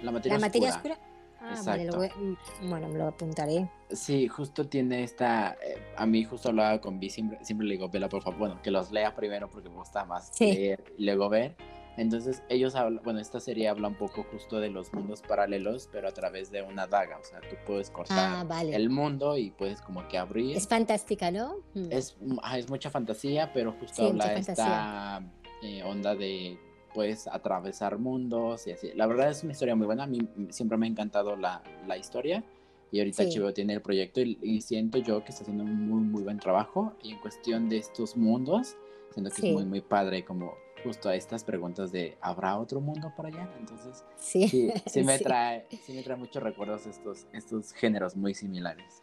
[0.02, 0.98] La materia, la materia oscura.
[1.46, 3.70] Ah, vale, lo mm, bueno, me lo apuntaré.
[3.92, 5.58] Sí, justo tiene esta.
[5.62, 8.62] Eh, a mí, justo hablaba con Vi, siempre, siempre le digo, Vela, por favor, bueno,
[8.62, 11.56] que los lea primero porque me gusta más leer y luego ver.
[11.98, 16.08] Entonces, ellos hablan, bueno, esta serie habla un poco justo de los mundos paralelos, pero
[16.08, 17.20] a través de una daga.
[17.20, 20.58] O sea, tú puedes cortar ah, el mundo y puedes como que abrir.
[20.58, 21.58] Es fantástica, ¿no?
[21.76, 21.92] Mm.
[21.92, 22.18] Es,
[22.56, 25.22] es mucha fantasía, pero justo habla de esta
[25.62, 26.58] eh, onda de
[26.94, 28.92] puedes atravesar mundos y así.
[28.96, 30.04] La verdad es una historia muy buena.
[30.04, 30.20] A mí
[30.50, 32.44] siempre me ha encantado la, la historia.
[32.92, 36.22] Y ahorita HBO tiene el proyecto y, siento yo que está haciendo un muy, muy
[36.22, 36.94] buen trabajo.
[37.02, 38.78] Y en cuestión de estos mundos,
[39.12, 43.12] siento que es muy, muy padre como justo a estas preguntas de ¿habrá otro mundo
[43.16, 43.50] por allá?
[43.58, 44.48] Entonces, sí,
[44.86, 49.02] sí, me, Trae, sí me trae muchos recuerdos estos, estos géneros muy similares.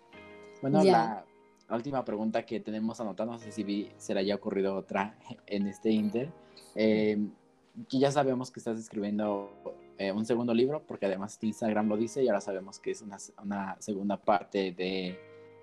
[0.61, 1.25] Bueno, la,
[1.71, 5.17] última pregunta que tenemos anotada, no sé si se le haya ocurrido otra
[5.47, 6.31] en este Inter.
[6.75, 7.19] Eh,
[7.89, 9.51] que ya sabemos que estás escribiendo
[9.99, 13.19] eh, un segundo libro, porque además Instagram lo dice y ahora sabemos que es una,
[13.43, 15.19] una segunda parte de,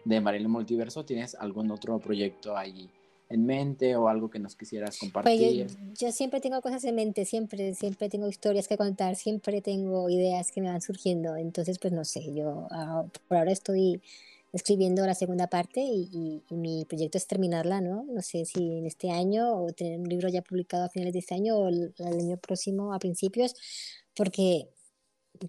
[0.06, 1.06] de Marilyn Multiverso.
[1.06, 2.90] ¿Tienes algún otro proyecto ahí
[3.30, 5.68] en mente o algo que nos quisieras pues compartir?
[6.00, 10.52] yo, siempre tengo cosas en mente, siempre, siempre tengo historias que contar, siempre tengo ideas
[10.52, 11.36] que me van surgiendo.
[11.36, 14.02] Entonces, pues no sé, yo ah, por ahora estoy
[14.58, 18.06] escribiendo la segunda parte y, mi proyecto es terminarla, ¿no?
[18.10, 21.20] No sé si en este año o tener un libro ya publicado a finales de
[21.20, 23.54] este año o el, año próximo a principios,
[24.16, 24.70] porque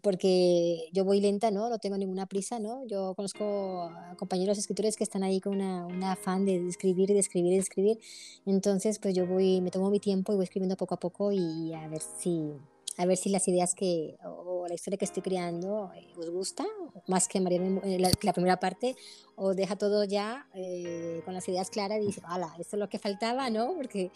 [0.02, 1.70] porque yo voy lenta, ¿no?
[1.70, 2.86] No tengo ninguna prisa, ¿no?
[2.86, 7.14] Yo conozco a compañeros escritores que están ahí con una, una afán de escribir y
[7.14, 7.98] de escribir y de escribir.
[8.44, 11.72] Entonces, pues yo voy, me tomo mi tiempo y voy escribiendo poco a poco y
[11.72, 12.52] a ver si,
[12.98, 16.66] a ver si las ideas que, o la historia que estoy creando eh, os gusta,
[17.06, 18.96] más que María, eh, la, la, primera parte,
[19.36, 22.88] o deja todo ya eh, con las ideas claras y dice, hala, esto es lo
[22.88, 23.74] que faltaba, ¿no?
[23.76, 24.10] Porque,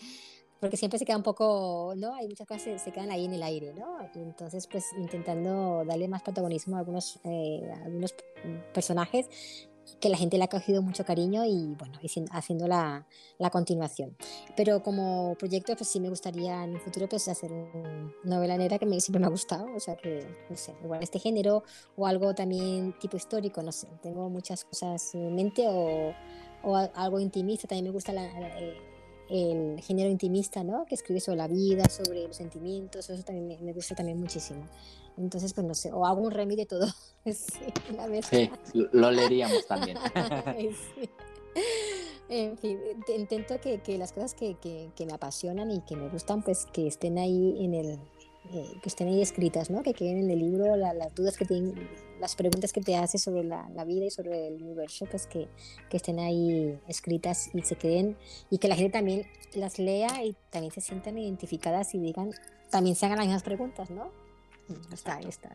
[0.61, 2.14] porque siempre se queda un poco, ¿no?
[2.16, 3.99] Hay muchas cosas que se quedan ahí en el aire, ¿no?
[4.16, 8.14] entonces, pues intentando darle más protagonismo a algunos, a algunos
[8.74, 9.28] personajes
[10.01, 11.99] que la gente le ha cogido mucho cariño y bueno,
[12.30, 13.07] haciendo la,
[13.38, 14.16] la, continuación.
[14.57, 18.78] Pero como proyecto, pues sí me gustaría en un futuro pues hacer una novela negra
[18.78, 21.62] que me, siempre me ha gustado, o sea que, no sé, igual este género
[21.97, 26.12] o algo también tipo histórico, no sé, tengo muchas cosas en mente o,
[26.62, 28.24] o algo intimista, también me gusta la,
[28.59, 28.76] eh,
[29.28, 30.84] el género intimista, ¿no?
[30.84, 34.68] Que escribe sobre la vida, sobre los sentimientos, eso también me, me gusta también muchísimo.
[35.18, 36.86] Entonces, pues no sé, o hago un remix de todo.
[37.24, 39.98] sí, lo leeríamos también.
[42.28, 42.78] En fin,
[43.14, 46.64] intento que, que las cosas que, que, que, me apasionan y que me gustan, pues
[46.72, 47.98] que estén ahí en el,
[48.50, 49.82] eh, que estén ahí escritas, ¿no?
[49.82, 51.88] Que queden en el libro las dudas que tienen,
[52.20, 55.48] las preguntas que te haces sobre la, la, vida y sobre el universo, pues que,
[55.90, 58.16] que estén ahí escritas y se queden
[58.50, 62.32] y que la gente también las lea y también se sientan identificadas y digan,
[62.70, 64.10] también se hagan las mismas preguntas, ¿no?
[64.92, 65.50] Está, ahí está.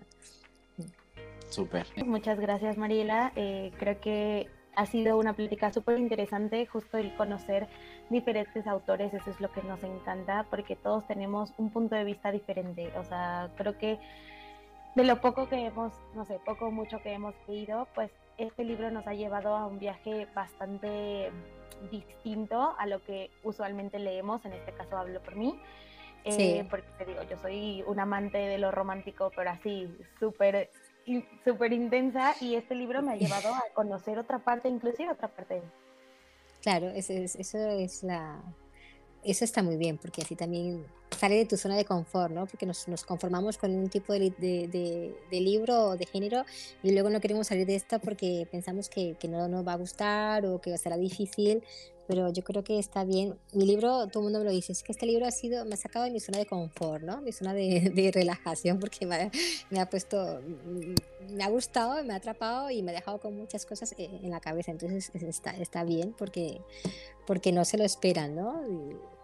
[1.50, 1.88] Súper.
[2.06, 3.32] Muchas gracias, Mariela.
[3.36, 7.68] Eh, creo que ha sido una plática súper interesante, justo el conocer
[8.10, 12.32] diferentes autores, eso es lo que nos encanta, porque todos tenemos un punto de vista
[12.32, 12.92] diferente.
[12.98, 13.98] O sea, creo que
[14.96, 18.64] de lo poco que hemos, no sé, poco o mucho que hemos leído, pues este
[18.64, 21.32] libro nos ha llevado a un viaje bastante
[21.92, 25.60] distinto a lo que usualmente leemos, en este caso hablo por mí.
[26.26, 29.90] Eh, porque te digo, yo soy un amante de lo romántico, pero así,
[30.20, 30.70] súper
[31.46, 35.62] súper intensa y este libro me ha llevado a conocer otra parte, inclusive otra parte.
[36.62, 38.42] Claro, eso es, eso es la,
[39.24, 40.86] eso está muy bien, porque así también
[41.18, 42.46] sale de tu zona de confort, ¿no?
[42.46, 46.44] Porque nos, nos conformamos con un tipo de, de, de, libro o de género
[46.84, 49.78] y luego no queremos salir de esta porque pensamos que, que, no nos va a
[49.78, 51.64] gustar o que será difícil,
[52.08, 53.38] pero yo creo que está bien.
[53.54, 55.74] Mi libro, todo el mundo me lo dice, es que este libro ha sido, me
[55.74, 57.22] ha sacado de mi zona de confort, ¿no?
[57.22, 60.42] Mi zona de, de relajación porque me ha, puesto,
[61.30, 64.40] me ha gustado, me ha atrapado y me ha dejado con muchas cosas en la
[64.40, 66.62] cabeza, entonces está, está bien porque,
[67.26, 68.64] porque no se lo esperan, ¿no?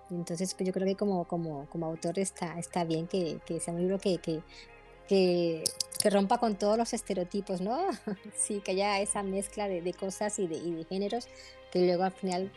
[0.10, 3.74] Entonces, pues yo creo que como, como, como autor está, está bien que, que sea
[3.74, 4.42] un libro que, que,
[5.08, 5.64] que,
[6.10, 7.80] rompa con todos los estereotipos, ¿no?
[8.36, 11.28] sí, que haya esa mezcla de, de cosas y de, y de, géneros,
[11.74, 12.52] que luego al final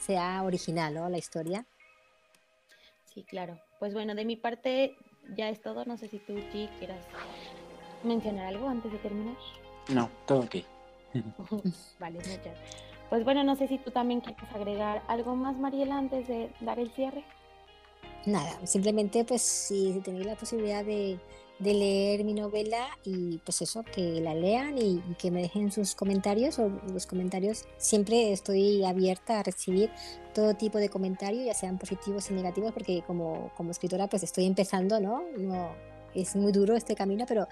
[0.00, 1.08] sea original, ¿no?
[1.08, 1.66] La historia.
[3.12, 3.58] Sí, claro.
[3.80, 4.96] Pues bueno, de mi parte
[5.36, 5.84] ya es todo.
[5.84, 7.04] No sé si tú, G, quieras
[8.04, 9.36] mencionar algo antes de terminar.
[9.88, 10.56] No, todo ok.
[11.98, 12.56] vale, muchas
[13.10, 16.78] pues bueno, no sé si tú también quieres agregar algo más, Mariela, antes de dar
[16.78, 17.22] el cierre.
[18.24, 21.18] Nada, simplemente pues si tenéis la posibilidad de,
[21.62, 26.58] leer mi novela y pues eso, que la lean y, que me dejen sus comentarios
[26.58, 27.64] o los comentarios.
[27.78, 29.90] Siempre estoy abierta a recibir
[30.34, 34.46] todo tipo de comentarios, ya sean positivos y negativos, porque como, como escritora pues estoy
[34.46, 35.22] empezando, ¿no?
[35.38, 37.48] no es muy duro este camino, pero,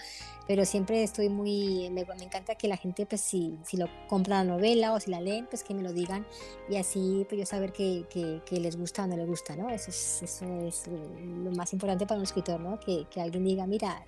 [0.46, 4.44] pero siempre estoy muy, me, encanta que la gente, pues si, si, lo compra la
[4.44, 6.26] novela o si la leen, pues que me lo digan
[6.68, 9.70] y así pues yo saber que, que, les gusta o no les gusta, ¿no?
[9.70, 12.78] Eso es, eso es lo más importante para un escritor, ¿no?
[12.78, 14.04] Que, que alguien diga, mira,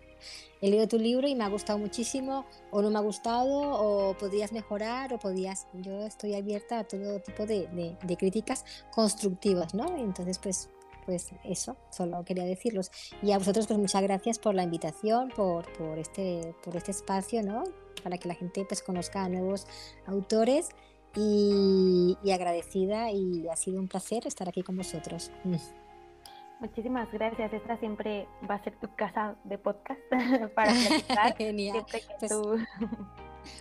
[0.60, 4.16] he leído tu libro y me ha gustado muchísimo, o no me ha gustado, o
[4.16, 5.66] podías mejorar, o podías.
[5.72, 9.96] Yo estoy abierta a todo tipo de, de, de críticas constructivas, ¿no?
[9.96, 10.70] Entonces, pues
[11.04, 12.90] pues eso, solo quería decirlos.
[13.22, 17.42] Y a vosotros, pues muchas gracias por la invitación, por, por, este, por este espacio,
[17.42, 17.64] ¿no?
[18.02, 19.66] Para que la gente pues conozca a nuevos
[20.06, 20.70] autores
[21.16, 25.30] y, agradecida y ha sido un placer estar aquí con vosotros.
[26.60, 27.52] Muchísimas gracias.
[27.52, 30.00] Esta siempre va a ser tu casa de podcast
[30.54, 31.36] para platicar.
[31.36, 31.84] Genial.
[32.20, 32.32] Pues,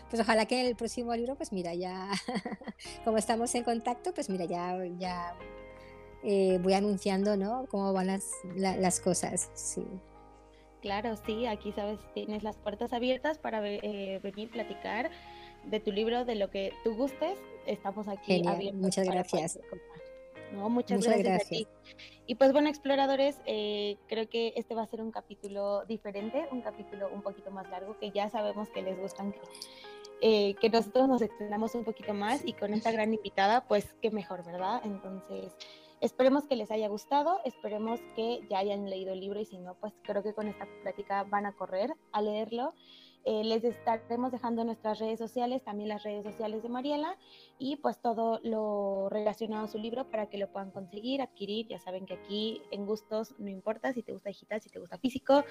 [0.09, 2.11] pues, ojalá que el próximo libro, pues mira, ya
[3.03, 5.35] como estamos en contacto, pues mira, ya, ya
[6.23, 7.65] eh, voy anunciando, ¿no?
[7.69, 9.85] Cómo van las, las cosas, sí.
[10.81, 15.11] Claro, sí, aquí sabes, tienes las puertas abiertas para eh, venir a platicar
[15.65, 17.37] de tu libro, de lo que tú gustes.
[17.67, 18.81] Estamos aquí abiertos.
[18.81, 19.59] Muchas gracias.
[20.53, 21.67] No, muchas, gracias, A ti.
[22.25, 26.61] Y pues bueno, exploradores, eh, creo que este va a ser un capítulo diferente, un
[26.61, 29.33] capítulo un poquito más largo, que ya sabemos que les gustan
[30.19, 34.11] que, que nosotros nos extendamos un poquito más y con esta gran invitada, pues qué
[34.11, 34.81] mejor, ¿verdad?
[34.83, 35.53] Entonces,
[36.01, 39.75] Esperemos que les haya gustado, esperemos que ya hayan leído el libro y si no,
[39.75, 42.73] pues creo que con esta práctica van a correr a leerlo.
[43.23, 47.17] Eh, les estaremos dejando nuestras redes sociales, también las redes sociales de Mariela
[47.59, 51.67] y pues todo lo relacionado a su libro para que lo puedan conseguir, adquirir.
[51.67, 54.97] Ya saben que aquí en gustos no importa si te gusta digital, si te gusta
[54.97, 55.43] físico,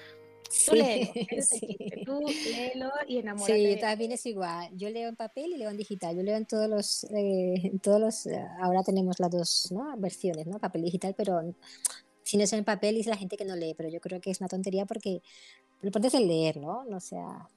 [0.67, 1.11] tú léelo,
[2.05, 2.19] tú
[2.51, 3.75] léelo y enamórate.
[3.75, 4.69] Sí, también es igual.
[4.75, 6.17] Yo leo en papel y leo en digital.
[6.17, 9.95] Yo leo en todos los, eh, todos los, eh, ahora tenemos las dos ¿no?
[9.97, 10.59] versiones, ¿no?
[10.59, 11.41] Papel y digital, pero
[12.23, 14.31] si no es en papel dice la gente que no lee, pero yo creo que
[14.31, 15.21] es una tontería porque
[15.81, 16.83] lo importante es el leer, ¿no?
[16.83, 17.47] No sea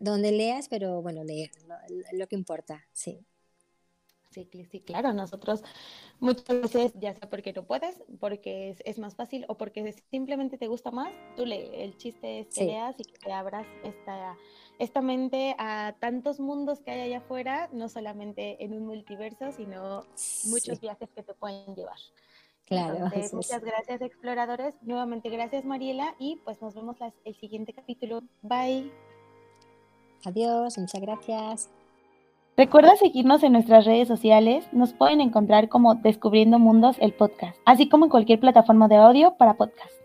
[0.00, 1.50] donde leas, pero bueno, leer,
[2.12, 3.24] lo, que importa, sí.
[4.30, 5.64] Sí, sí, claro, nosotros
[6.20, 10.68] muchas veces, ya sea porque no puedes, porque es, más fácil o porque simplemente te
[10.68, 11.68] gusta más, tú lee.
[11.72, 14.36] El chiste es que leas y que te abras esta,
[14.78, 20.06] esta mente a tantos mundos que hay allá afuera, no solamente en un multiverso, sino
[20.44, 21.98] muchos viajes que te pueden llevar.
[22.66, 23.10] Claro.
[23.32, 24.74] muchas gracias, exploradores.
[24.82, 28.22] Nuevamente, gracias, Mariela, y pues nos vemos el siguiente capítulo.
[28.42, 29.09] Bye.
[30.24, 31.70] Adiós, muchas gracias.
[32.56, 37.88] Recuerda seguirnos en nuestras redes sociales, nos pueden encontrar como Descubriendo Mundos el podcast, así
[37.88, 39.99] como en cualquier plataforma de audio para podcast.